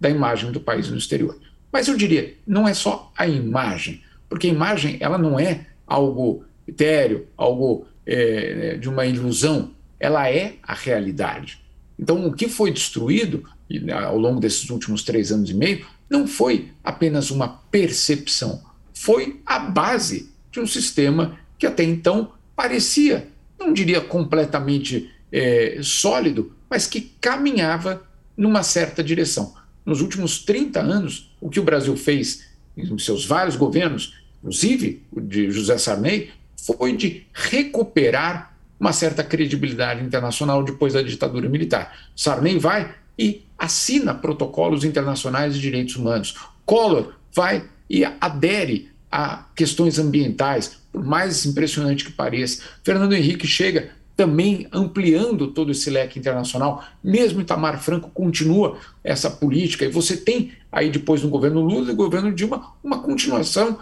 da 0.00 0.10
imagem 0.10 0.52
do 0.52 0.60
país 0.60 0.88
no 0.88 0.96
exterior. 0.96 1.38
Mas 1.72 1.88
eu 1.88 1.96
diria, 1.96 2.34
não 2.46 2.66
é 2.66 2.74
só 2.74 3.12
a 3.16 3.26
imagem, 3.26 4.02
porque 4.28 4.46
a 4.46 4.50
imagem 4.50 4.96
ela 5.00 5.18
não 5.18 5.38
é 5.38 5.66
algo 5.86 6.44
etéreo, 6.66 7.26
algo 7.36 7.86
é, 8.04 8.76
de 8.76 8.88
uma 8.88 9.06
ilusão, 9.06 9.72
ela 9.98 10.28
é 10.30 10.54
a 10.62 10.74
realidade. 10.74 11.60
Então, 11.98 12.26
o 12.26 12.32
que 12.32 12.48
foi 12.48 12.70
destruído 12.70 13.44
ao 13.92 14.18
longo 14.18 14.38
desses 14.38 14.68
últimos 14.70 15.02
três 15.02 15.32
anos 15.32 15.50
e 15.50 15.54
meio 15.54 15.86
não 16.08 16.26
foi 16.26 16.70
apenas 16.84 17.30
uma 17.30 17.48
percepção, 17.48 18.62
foi 18.92 19.40
a 19.44 19.58
base 19.58 20.30
de 20.56 20.60
um 20.60 20.66
sistema 20.66 21.38
que 21.58 21.66
até 21.66 21.84
então 21.84 22.32
parecia, 22.54 23.28
não 23.58 23.72
diria 23.72 24.00
completamente 24.00 25.10
é, 25.30 25.78
sólido, 25.82 26.52
mas 26.68 26.86
que 26.86 27.00
caminhava 27.20 28.02
numa 28.36 28.62
certa 28.62 29.02
direção. 29.02 29.54
Nos 29.84 30.00
últimos 30.00 30.44
30 30.44 30.80
anos, 30.80 31.34
o 31.40 31.48
que 31.48 31.60
o 31.60 31.64
Brasil 31.64 31.96
fez 31.96 32.46
em 32.76 32.98
seus 32.98 33.24
vários 33.24 33.56
governos, 33.56 34.14
inclusive 34.38 35.02
o 35.12 35.20
de 35.20 35.50
José 35.50 35.78
Sarney, 35.78 36.30
foi 36.56 36.96
de 36.96 37.26
recuperar 37.32 38.56
uma 38.78 38.92
certa 38.92 39.22
credibilidade 39.22 40.04
internacional 40.04 40.62
depois 40.62 40.92
da 40.92 41.02
ditadura 41.02 41.48
militar. 41.48 42.10
Sarney 42.14 42.58
vai 42.58 42.94
e 43.18 43.42
assina 43.56 44.14
protocolos 44.14 44.84
internacionais 44.84 45.54
de 45.54 45.60
direitos 45.60 45.96
humanos. 45.96 46.34
Collor 46.64 47.14
vai 47.32 47.64
e 47.88 48.04
adere 48.04 48.90
a 49.16 49.46
questões 49.54 49.98
ambientais, 49.98 50.76
por 50.92 51.02
mais 51.02 51.46
impressionante 51.46 52.04
que 52.04 52.12
pareça. 52.12 52.62
Fernando 52.84 53.14
Henrique 53.14 53.46
chega 53.46 53.92
também 54.14 54.68
ampliando 54.70 55.46
todo 55.46 55.72
esse 55.72 55.88
leque 55.88 56.18
internacional. 56.18 56.84
Mesmo 57.02 57.40
Itamar 57.40 57.82
Franco 57.82 58.10
continua 58.10 58.76
essa 59.02 59.30
política, 59.30 59.86
e 59.86 59.88
você 59.88 60.18
tem 60.18 60.52
aí 60.70 60.90
depois 60.90 61.22
no 61.22 61.30
governo 61.30 61.62
Lula 61.62 61.84
e 61.84 61.88
no 61.88 61.96
governo 61.96 62.30
Dilma 62.30 62.74
uma 62.84 62.98
continuação 62.98 63.78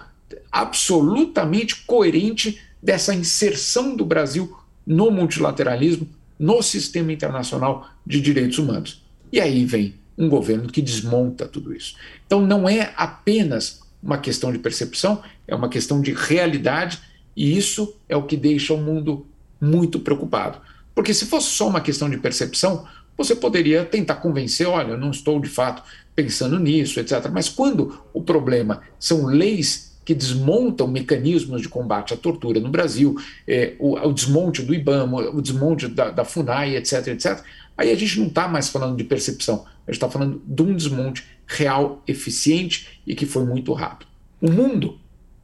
absolutamente 0.53 1.83
coerente 1.85 2.61
dessa 2.81 3.13
inserção 3.13 3.97
do 3.97 4.05
Brasil 4.05 4.57
no 4.87 5.11
multilateralismo, 5.11 6.09
no 6.39 6.63
sistema 6.63 7.13
internacional 7.13 7.89
de 8.07 8.21
direitos 8.21 8.59
humanos. 8.59 9.03
E 9.33 9.41
aí 9.41 9.65
vem 9.65 9.95
um 10.17 10.29
governo 10.29 10.69
que 10.69 10.81
desmonta 10.81 11.49
tudo 11.49 11.75
isso. 11.75 11.97
Então 12.25 12.41
não 12.41 12.69
é 12.69 12.93
apenas 12.97 13.84
uma 14.05 14.19
questão 14.19 14.53
de 14.53 14.59
percepção, 14.59 15.23
é 15.49 15.55
uma 15.55 15.69
questão 15.69 16.01
de 16.01 16.13
realidade, 16.13 17.01
e 17.35 17.57
isso 17.57 17.97
é 18.09 18.17
o 18.17 18.23
que 18.23 18.37
deixa 18.37 18.75
o 18.75 18.79
mundo 18.79 19.27
muito 19.61 19.99
preocupado. 19.99 20.59
Porque 20.95 21.15
se 21.15 21.27
fosse 21.27 21.49
só 21.49 21.67
uma 21.69 21.81
questão 21.81 22.09
de 22.11 22.19
percepção, 22.19 22.87
você 23.17 23.35
poderia 23.35 23.85
tentar 23.85 24.17
convencer, 24.17 24.67
olha, 24.67 24.93
eu 24.93 24.99
não 24.99 25.11
estou 25.11 25.41
de 25.41 25.49
fato 25.49 25.83
pensando 26.15 26.59
nisso, 26.59 27.01
etc. 27.01 27.29
Mas 27.33 27.49
quando 27.49 28.01
o 28.13 28.23
problema 28.23 28.83
são 28.99 29.25
leis 29.25 29.95
que 30.05 30.15
desmontam 30.15 30.87
mecanismos 30.87 31.63
de 31.63 31.69
combate 31.69 32.13
à 32.13 32.17
tortura 32.17 32.61
no 32.61 32.69
Brasil, 32.69 33.17
é, 33.49 33.75
o, 33.79 33.95
o, 33.95 34.13
desmonte 34.13 34.63
do 34.63 34.75
IBAMA, 34.75 35.31
o 35.31 35.41
desmonte 35.41 35.89
da, 35.89 36.11
da 36.11 36.25
FUNAI, 36.25 36.77
etc., 36.77 37.07
etc., 37.09 37.43
aí 37.77 37.91
a 37.91 37.95
gente 37.95 38.19
não 38.19 38.29
está 38.29 38.49
mais 38.49 38.69
falando 38.69 38.97
de 38.97 39.05
percepção, 39.05 39.65
a 39.87 39.91
gente 39.91 39.97
está 39.97 40.09
falando 40.09 40.43
de 40.45 40.63
um 40.63 40.75
desmonte 40.75 41.25
real, 41.47 42.03
eficiente 42.07 43.01
e 43.07 43.15
que 43.15 43.27
foi 43.27 43.45
muito 43.45 43.73
rápido. 43.73 44.11
O 44.41 44.51
mundo 44.51 44.99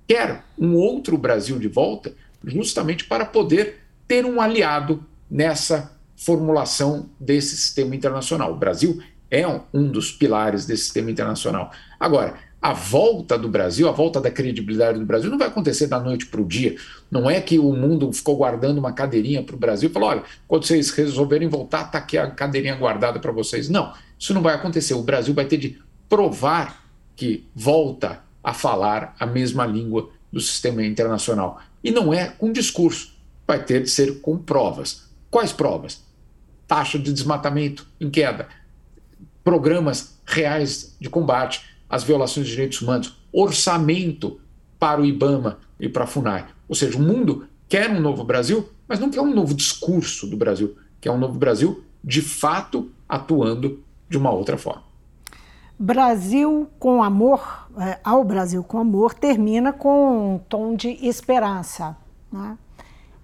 quer 0.07 0.45
um 0.59 0.75
outro 0.75 1.17
Brasil 1.17 1.59
de 1.59 1.69
volta, 1.69 2.15
justamente 2.45 3.05
para 3.05 3.25
poder 3.25 3.81
ter 4.09 4.25
um 4.25 4.41
aliado 4.41 5.05
nessa 5.31 5.97
formulação 6.17 7.09
desse 7.19 7.57
sistema 7.57 7.95
internacional. 7.95 8.53
O 8.53 8.57
Brasil 8.57 9.01
é 9.31 9.47
um 9.73 9.89
dos 9.89 10.11
pilares 10.11 10.67
desse 10.67 10.85
sistema 10.85 11.11
internacional. 11.11 11.71
Agora, 11.99 12.35
a 12.61 12.75
volta 12.75 13.39
do 13.39 13.49
Brasil, 13.49 13.89
a 13.89 13.93
volta 13.93 14.21
da 14.21 14.31
credibilidade 14.31 14.99
do 14.99 15.07
Brasil, 15.07 15.31
não 15.31 15.39
vai 15.39 15.49
acontecer 15.49 15.87
da 15.87 15.99
noite 15.99 16.27
para 16.27 16.41
o 16.41 16.47
dia. 16.47 16.77
Não 17.11 17.31
é 17.31 17.41
que 17.41 17.59
o 17.59 17.73
mundo 17.73 18.13
ficou 18.13 18.37
guardando 18.37 18.79
uma 18.79 18.93
cadeirinha 18.93 19.43
para 19.43 19.57
o 19.57 19.59
Brasil 19.59 19.89
e 19.89 19.93
falou: 19.93 20.11
olha, 20.11 20.23
quando 20.47 20.67
vocês 20.67 20.91
resolverem 20.91 21.49
voltar, 21.49 21.87
está 21.87 21.99
aqui 21.99 22.19
a 22.19 22.31
cadeirinha 22.31 22.75
guardada 22.75 23.19
para 23.19 23.33
vocês. 23.33 23.69
Não, 23.69 23.93
isso 24.19 24.35
não 24.35 24.43
vai 24.43 24.55
acontecer. 24.55 24.93
O 24.93 25.03
Brasil 25.03 25.33
vai 25.33 25.47
ter 25.47 25.57
de 25.57 25.81
provar 26.09 26.85
que 27.17 27.49
volta 27.55 28.21
a 28.45 28.53
falar 28.53 29.15
a 29.19 29.25
mesma 29.25 29.65
língua 29.65 30.11
do 30.31 30.41
sistema 30.41 30.85
internacional. 30.85 31.61
E 31.83 31.91
não 31.91 32.13
é 32.13 32.29
com 32.29 32.53
discurso, 32.53 33.15
vai 33.47 33.63
ter 33.65 33.83
de 33.83 33.89
ser 33.89 34.21
com 34.21 34.37
provas. 34.37 35.09
Quais 35.31 35.53
provas? 35.53 36.03
Taxa 36.67 36.99
de 36.99 37.13
desmatamento 37.13 37.87
em 38.01 38.11
queda, 38.11 38.49
programas 39.43 40.19
reais 40.27 40.95
de 41.01 41.09
combate 41.09 41.70
às 41.91 42.05
violações 42.05 42.47
de 42.47 42.53
direitos 42.53 42.81
humanos, 42.81 43.17
orçamento 43.33 44.41
para 44.79 45.01
o 45.01 45.05
IBAMA 45.05 45.59
e 45.79 45.89
para 45.89 46.05
a 46.05 46.07
FUNAI. 46.07 46.47
Ou 46.69 46.75
seja, 46.75 46.97
o 46.97 47.03
mundo 47.03 47.47
quer 47.69 47.91
um 47.91 48.01
novo 48.01 48.23
Brasil, 48.25 48.69
mas 48.89 49.01
não 49.01 49.11
quer 49.11 49.21
um 49.21 49.35
novo 49.35 49.53
discurso 49.53 50.27
do 50.27 50.37
Brasil, 50.37 50.77
quer 51.01 51.11
um 51.11 51.19
novo 51.19 51.39
Brasil 51.39 51.85
de 52.03 52.23
fato 52.23 52.91
atuando 53.09 53.83
de 54.09 54.17
uma 54.17 54.31
outra 54.31 54.57
forma. 54.57 54.85
Brasil 55.79 56.69
com 56.79 57.03
amor, 57.03 57.69
é, 57.79 57.99
ao 58.05 58.23
Brasil 58.23 58.63
com 58.63 58.79
amor, 58.79 59.15
termina 59.15 59.73
com 59.73 60.35
um 60.35 60.39
tom 60.39 60.77
de 60.77 60.89
esperança. 61.07 61.97
Né? 62.31 62.59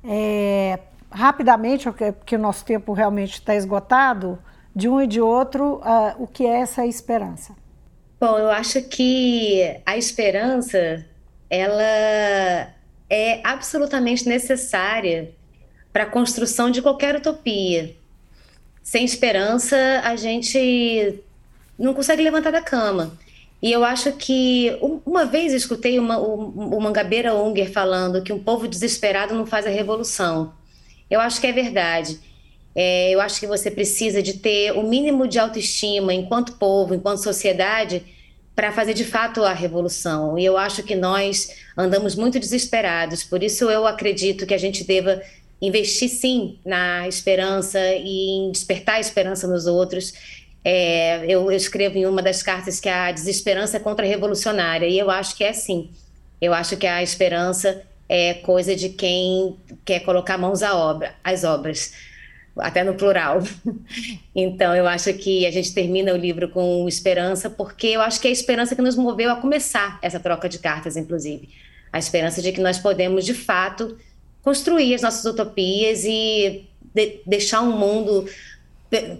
É, 0.02 0.79
rapidamente, 1.11 1.90
porque 1.90 2.37
o 2.37 2.38
nosso 2.38 2.64
tempo 2.64 2.92
realmente 2.92 3.35
está 3.35 3.55
esgotado, 3.55 4.38
de 4.74 4.88
um 4.88 5.00
e 5.00 5.07
de 5.07 5.20
outro, 5.20 5.76
uh, 5.76 6.22
o 6.22 6.26
que 6.26 6.44
é 6.44 6.61
essa 6.61 6.87
esperança? 6.87 7.55
Bom, 8.18 8.38
eu 8.38 8.50
acho 8.50 8.81
que 8.83 9.79
a 9.85 9.96
esperança 9.96 11.05
ela 11.50 12.74
é 13.11 13.40
absolutamente 13.44 14.26
necessária 14.26 15.33
para 15.92 16.05
a 16.05 16.11
construção 16.11 16.70
de 16.70 16.81
qualquer 16.81 17.14
utopia. 17.16 17.94
Sem 18.83 19.05
esperança, 19.05 19.76
a 20.05 20.16
gente 20.16 21.20
não 21.79 21.92
consegue 21.92 22.22
levantar 22.22 22.52
da 22.52 22.62
cama. 22.62 23.18
E 23.61 23.72
eu 23.72 23.85
acho 23.85 24.12
que 24.12 24.79
uma 25.05 25.24
vez 25.24 25.52
escutei 25.52 25.98
uma, 25.98 26.18
o, 26.18 26.76
o 26.76 26.81
Mangabeira 26.81 27.35
Unger 27.35 27.70
falando 27.70 28.22
que 28.22 28.33
um 28.33 28.42
povo 28.42 28.68
desesperado 28.68 29.35
não 29.35 29.44
faz 29.44 29.66
a 29.66 29.70
revolução. 29.70 30.55
Eu 31.11 31.20
acho 31.20 31.40
que 31.40 31.46
é 31.46 31.52
verdade. 31.52 32.18
É, 32.78 33.10
eu 33.10 33.22
acho 33.22 33.40
que 33.40 33.46
você 33.46 33.70
precisa 33.70 34.22
de 34.22 34.34
ter 34.34 34.72
o 34.72 34.82
mínimo 34.82 35.26
de 35.26 35.38
autoestima 35.38 36.12
enquanto 36.12 36.58
povo, 36.58 36.94
enquanto 36.94 37.22
sociedade, 37.22 38.04
para 38.54 38.70
fazer 38.70 38.92
de 38.92 39.02
fato 39.02 39.42
a 39.42 39.54
revolução. 39.54 40.38
E 40.38 40.44
eu 40.44 40.58
acho 40.58 40.82
que 40.82 40.94
nós 40.94 41.56
andamos 41.74 42.14
muito 42.14 42.38
desesperados. 42.38 43.24
Por 43.24 43.42
isso 43.42 43.70
eu 43.70 43.86
acredito 43.86 44.46
que 44.46 44.52
a 44.52 44.58
gente 44.58 44.84
deva 44.84 45.22
investir 45.60 46.10
sim 46.10 46.58
na 46.66 47.08
esperança 47.08 47.80
e 47.94 48.48
em 48.48 48.52
despertar 48.52 48.96
a 48.96 49.00
esperança 49.00 49.46
nos 49.46 49.66
outros. 49.66 50.12
É, 50.62 51.24
eu, 51.24 51.50
eu, 51.50 51.52
escrevo 51.52 51.96
em 51.96 52.04
uma 52.04 52.20
das 52.20 52.42
cartas 52.42 52.78
que 52.78 52.90
a 52.90 53.10
desesperança 53.10 53.78
é 53.78 53.80
contra-revolucionária, 53.80 54.86
e 54.86 54.98
eu 54.98 55.10
acho 55.10 55.34
que 55.34 55.44
é 55.44 55.52
sim. 55.54 55.90
Eu 56.42 56.52
acho 56.52 56.76
que 56.76 56.86
a 56.86 57.02
esperança 57.02 57.82
é 58.06 58.34
coisa 58.34 58.76
de 58.76 58.90
quem 58.90 59.56
quer 59.82 60.00
colocar 60.00 60.36
mãos 60.36 60.62
à 60.62 60.76
obra, 60.76 61.14
às 61.24 61.42
obras 61.44 61.92
até 62.58 62.82
no 62.82 62.94
plural. 62.94 63.42
Então, 64.34 64.74
eu 64.74 64.86
acho 64.86 65.12
que 65.14 65.46
a 65.46 65.50
gente 65.50 65.72
termina 65.72 66.12
o 66.12 66.16
livro 66.16 66.48
com 66.50 66.86
esperança, 66.86 67.48
porque 67.48 67.86
eu 67.86 68.02
acho 68.02 68.20
que 68.20 68.26
é 68.26 68.30
a 68.30 68.32
esperança 68.32 68.76
que 68.76 68.82
nos 68.82 68.94
moveu 68.94 69.30
a 69.30 69.36
começar 69.36 69.98
essa 70.02 70.20
troca 70.20 70.48
de 70.48 70.58
cartas, 70.58 70.96
inclusive. 70.96 71.48
A 71.92 71.98
esperança 71.98 72.42
de 72.42 72.52
que 72.52 72.60
nós 72.60 72.78
podemos, 72.78 73.24
de 73.24 73.32
fato, 73.32 73.96
construir 74.42 74.94
as 74.94 75.02
nossas 75.02 75.24
utopias 75.24 76.04
e 76.04 76.68
de 76.94 77.20
deixar 77.26 77.62
um 77.62 77.76
mundo, 77.76 78.28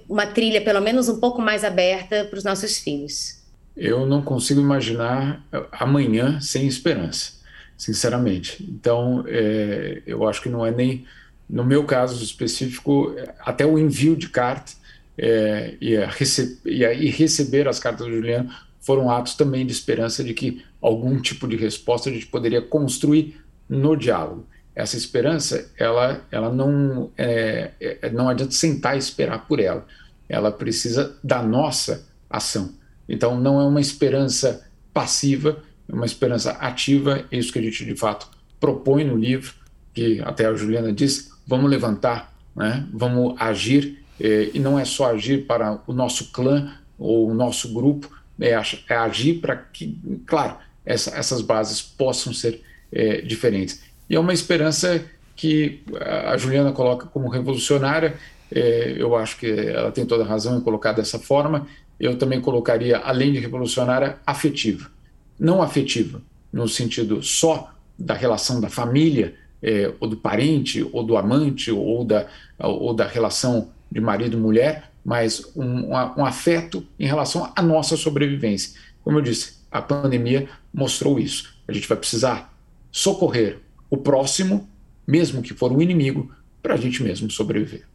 uma 0.09 0.27
trilha 0.27 0.61
pelo 0.61 0.81
menos 0.81 1.09
um 1.09 1.19
pouco 1.19 1.41
mais 1.41 1.65
aberta 1.65 2.25
para 2.25 2.39
os 2.39 2.45
nossos 2.45 2.79
filhos. 2.79 3.43
Eu 3.77 4.07
não 4.07 4.23
consigo 4.23 4.61
imaginar 4.61 5.45
amanhã 5.73 6.41
sem 6.41 6.67
esperança, 6.67 7.33
sinceramente. 7.77 8.65
Então, 8.69 9.25
é, 9.27 10.03
eu 10.07 10.27
acho 10.29 10.41
que 10.43 10.49
não 10.49 10.65
é 10.65 10.71
nem 10.71 11.07
no 11.49 11.65
meu 11.65 11.85
caso 11.85 12.23
específico, 12.23 13.15
até 13.41 13.65
o 13.65 13.79
envio 13.79 14.17
de 14.17 14.29
carta 14.29 14.73
é, 15.17 15.75
e, 15.81 15.97
rece 15.97 16.61
e, 16.65 16.83
e, 16.83 17.11
receber 17.11 17.69
as 17.69 17.79
cartas 17.79 18.07
do 18.07 18.13
Juliano 18.13 18.51
foram 18.81 19.11
atos 19.11 19.35
também 19.35 19.65
de 19.65 19.73
esperança 19.73 20.23
de 20.23 20.35
que 20.35 20.65
algum 20.81 21.21
tipo 21.21 21.49
de 21.49 21.57
resposta 21.57 22.11
a 22.11 22.13
gente 22.13 22.27
poderia 22.27 22.61
construir 22.61 23.41
no 23.69 23.97
diálogo. 23.97 24.47
Essa 24.75 24.97
esperança, 24.97 25.71
ela, 25.79 26.23
ela 26.31 26.53
não, 26.53 27.11
é, 27.17 27.71
é, 27.81 28.11
não 28.11 28.29
adianta 28.29 28.53
sentar 28.53 28.95
e 28.95 28.99
esperar 28.99 29.47
por 29.47 29.59
ela. 29.59 29.87
Ela 30.29 30.53
precisa 30.53 31.17
da 31.25 31.43
nossa 31.43 32.07
ação. 32.29 32.75
Então, 33.09 33.41
não 33.41 33.61
é 33.61 33.65
uma 33.65 33.81
esperança 33.81 34.69
passiva, 34.93 35.63
é 35.89 35.95
uma 35.95 36.05
esperança 36.05 36.51
ativa. 36.53 37.25
É 37.31 37.39
isso 37.39 37.53
que 37.53 37.59
a 37.59 37.63
gente, 37.63 37.85
de 37.85 37.97
fato, 37.97 38.29
propõe 38.61 39.03
no 39.03 39.17
livro, 39.17 39.55
que 39.95 40.21
até 40.21 40.45
a 40.45 40.55
Juliana 40.55 40.93
disse, 40.93 41.31
vamos 41.47 41.71
levantar, 41.71 42.33
né? 42.55 42.87
vamos 42.93 43.35
agir, 43.41 44.05
eh, 44.21 44.51
e 44.55 44.59
não 44.59 44.79
é 44.79 44.85
só 44.85 45.11
agir 45.11 45.47
para 45.47 45.81
o 45.87 45.93
nosso 45.93 46.33
clã 46.33 46.73
ou 46.99 47.31
o 47.31 47.35
nosso 47.35 47.73
grupo, 47.73 48.11
é, 48.41 48.51
é 48.51 48.95
agir 48.97 49.35
para 49.35 49.57
que, 49.57 49.99
claro, 50.27 50.57
essa, 50.85 51.17
essas 51.17 51.41
bases 51.41 51.81
possam 51.83 52.33
ser 52.33 52.63
eh, 52.93 53.21
diferentes. 53.23 53.83
E 54.09 54.15
é 54.15 54.21
uma 54.21 54.33
esperança 54.33 55.05
que 55.35 55.83
a 56.01 56.37
Juliana 56.37 56.73
coloca 56.73 57.07
como 57.07 57.29
revolucionária, 57.29 58.17
eh, 58.51 58.95
eu 58.97 59.17
acho 59.17 59.37
que 59.37 59.51
ela 59.51 59.91
tem 59.91 60.07
toda 60.07 60.25
a 60.25 60.27
razão 60.27 60.59
em 60.59 60.61
colocar 60.61 60.93
dessa 60.93 61.19
forma, 61.19 61.67
eu 61.99 62.17
também 62.17 62.41
colocaria, 62.41 62.99
além 62.99 63.33
de 63.33 63.39
revolucionária, 63.39 64.19
afetiva. 64.27 64.91
Não 65.39 65.63
afetiva, 65.63 66.23
no 66.53 66.69
sentido 66.69 67.23
só 67.23 67.73
da 67.99 68.15
relação 68.15 68.61
da 68.61 68.69
família, 68.69 69.35
é, 69.63 69.93
ou 70.01 70.09
do 70.09 70.17
parente, 70.17 70.87
ou 70.93 71.03
do 71.03 71.17
amante, 71.17 71.71
ou 71.71 72.05
da, 72.05 72.27
ou 72.59 72.95
da 72.95 73.07
relação 73.07 73.71
de 73.91 74.01
marido 74.01 74.37
e 74.37 74.41
mulher, 74.41 74.91
mas 75.05 75.53
um, 75.57 75.91
um 75.91 76.25
afeto 76.25 76.87
em 76.99 77.07
relação 77.07 77.53
à 77.55 77.63
nossa 77.63 77.97
sobrevivência. 77.97 78.79
Como 79.03 79.19
eu 79.19 79.23
disse, 79.23 79.57
a 79.71 79.81
pandemia 79.81 80.49
mostrou 80.73 81.19
isso. 81.19 81.55
A 81.69 81.73
gente 81.73 81.89
vai 81.89 81.97
precisar 81.97 82.53
socorrer 82.91 83.61
o 83.89 83.97
próximo, 83.97 84.69
mesmo 85.07 85.43
que 85.43 85.55
for 85.55 85.73
um 85.73 85.81
inimigo, 85.81 86.35
para 86.63 86.75
a 86.75 86.77
gente 86.77 87.03
mesmo 87.03 87.31
sobreviver. 87.31 87.87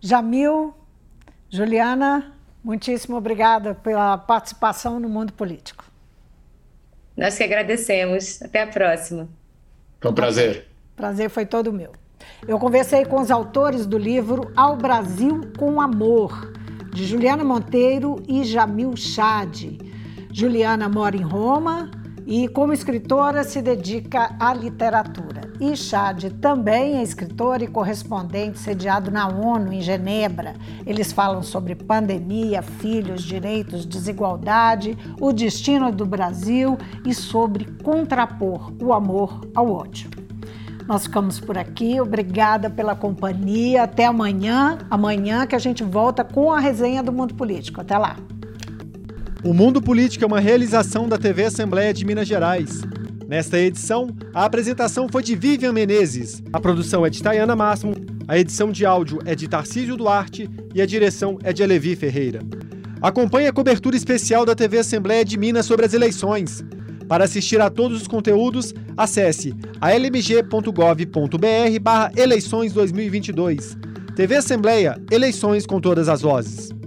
Jamil, 0.00 0.74
Juliana, 1.50 2.32
muitíssimo 2.64 3.16
obrigada 3.16 3.74
pela 3.74 4.16
participação 4.16 4.98
no 4.98 5.08
mundo 5.08 5.32
político. 5.34 5.84
Nós 7.16 7.36
que 7.36 7.44
agradecemos. 7.44 8.40
Até 8.40 8.62
a 8.62 8.66
próxima. 8.66 9.28
Foi 10.00 10.10
um 10.10 10.14
prazer. 10.14 10.66
Prazer 10.96 11.28
foi 11.28 11.44
todo 11.44 11.72
meu. 11.72 11.92
Eu 12.48 12.58
conversei 12.58 13.04
com 13.04 13.20
os 13.20 13.30
autores 13.30 13.86
do 13.86 13.98
livro 13.98 14.50
Ao 14.56 14.76
Brasil 14.76 15.42
com 15.58 15.80
Amor, 15.80 16.52
de 16.92 17.04
Juliana 17.04 17.44
Monteiro 17.44 18.22
e 18.26 18.42
Jamil 18.44 18.96
Chad. 18.96 19.78
Juliana 20.32 20.88
mora 20.88 21.16
em 21.16 21.22
Roma, 21.22 21.90
e, 22.26 22.48
como 22.48 22.72
escritora, 22.72 23.44
se 23.44 23.60
dedica 23.60 24.34
à 24.38 24.54
literatura. 24.54 25.50
E 25.60 25.76
Chad 25.76 26.24
também 26.40 26.96
é 26.96 27.02
escritor 27.02 27.60
e 27.60 27.66
correspondente 27.66 28.58
sediado 28.58 29.10
na 29.10 29.28
ONU, 29.28 29.72
em 29.72 29.80
Genebra. 29.80 30.54
Eles 30.86 31.12
falam 31.12 31.42
sobre 31.42 31.74
pandemia, 31.74 32.62
filhos, 32.62 33.22
direitos, 33.22 33.84
desigualdade, 33.84 34.96
o 35.20 35.32
destino 35.32 35.92
do 35.92 36.06
Brasil 36.06 36.78
e 37.04 37.12
sobre 37.12 37.66
contrapor 37.82 38.72
o 38.82 38.92
amor 38.92 39.40
ao 39.54 39.70
ódio. 39.70 40.08
Nós 40.86 41.04
ficamos 41.04 41.38
por 41.38 41.56
aqui. 41.56 42.00
Obrigada 42.00 42.68
pela 42.68 42.96
companhia. 42.96 43.84
Até 43.84 44.06
amanhã. 44.06 44.78
Amanhã 44.90 45.46
que 45.46 45.54
a 45.54 45.58
gente 45.58 45.84
volta 45.84 46.24
com 46.24 46.50
a 46.52 46.58
resenha 46.58 47.02
do 47.02 47.12
Mundo 47.12 47.34
Político. 47.34 47.80
Até 47.80 47.96
lá. 47.96 48.16
O 49.42 49.54
Mundo 49.54 49.80
Político 49.80 50.22
é 50.22 50.26
uma 50.26 50.38
realização 50.38 51.08
da 51.08 51.16
TV 51.16 51.44
Assembleia 51.44 51.94
de 51.94 52.04
Minas 52.04 52.28
Gerais. 52.28 52.82
Nesta 53.26 53.58
edição, 53.58 54.10
a 54.34 54.44
apresentação 54.44 55.08
foi 55.10 55.22
de 55.22 55.34
Vivian 55.34 55.72
Menezes, 55.72 56.42
a 56.52 56.60
produção 56.60 57.06
é 57.06 57.10
de 57.10 57.22
Tayana 57.22 57.56
Máximo, 57.56 57.94
a 58.28 58.38
edição 58.38 58.70
de 58.70 58.84
áudio 58.84 59.18
é 59.24 59.34
de 59.34 59.48
Tarcísio 59.48 59.96
Duarte 59.96 60.46
e 60.74 60.82
a 60.82 60.86
direção 60.86 61.38
é 61.42 61.54
de 61.54 61.62
Alevi 61.62 61.96
Ferreira. 61.96 62.40
Acompanhe 63.00 63.46
a 63.46 63.52
cobertura 63.52 63.96
especial 63.96 64.44
da 64.44 64.54
TV 64.54 64.76
Assembleia 64.76 65.24
de 65.24 65.38
Minas 65.38 65.64
sobre 65.64 65.86
as 65.86 65.94
eleições. 65.94 66.62
Para 67.08 67.24
assistir 67.24 67.62
a 67.62 67.70
todos 67.70 68.02
os 68.02 68.06
conteúdos, 68.06 68.74
acesse 68.94 69.54
almg.gov.br 69.80 71.80
barra 71.80 72.12
eleições 72.14 72.74
2022. 72.74 73.78
TV 74.14 74.36
Assembleia, 74.36 75.00
eleições 75.10 75.64
com 75.64 75.80
todas 75.80 76.10
as 76.10 76.20
vozes. 76.20 76.78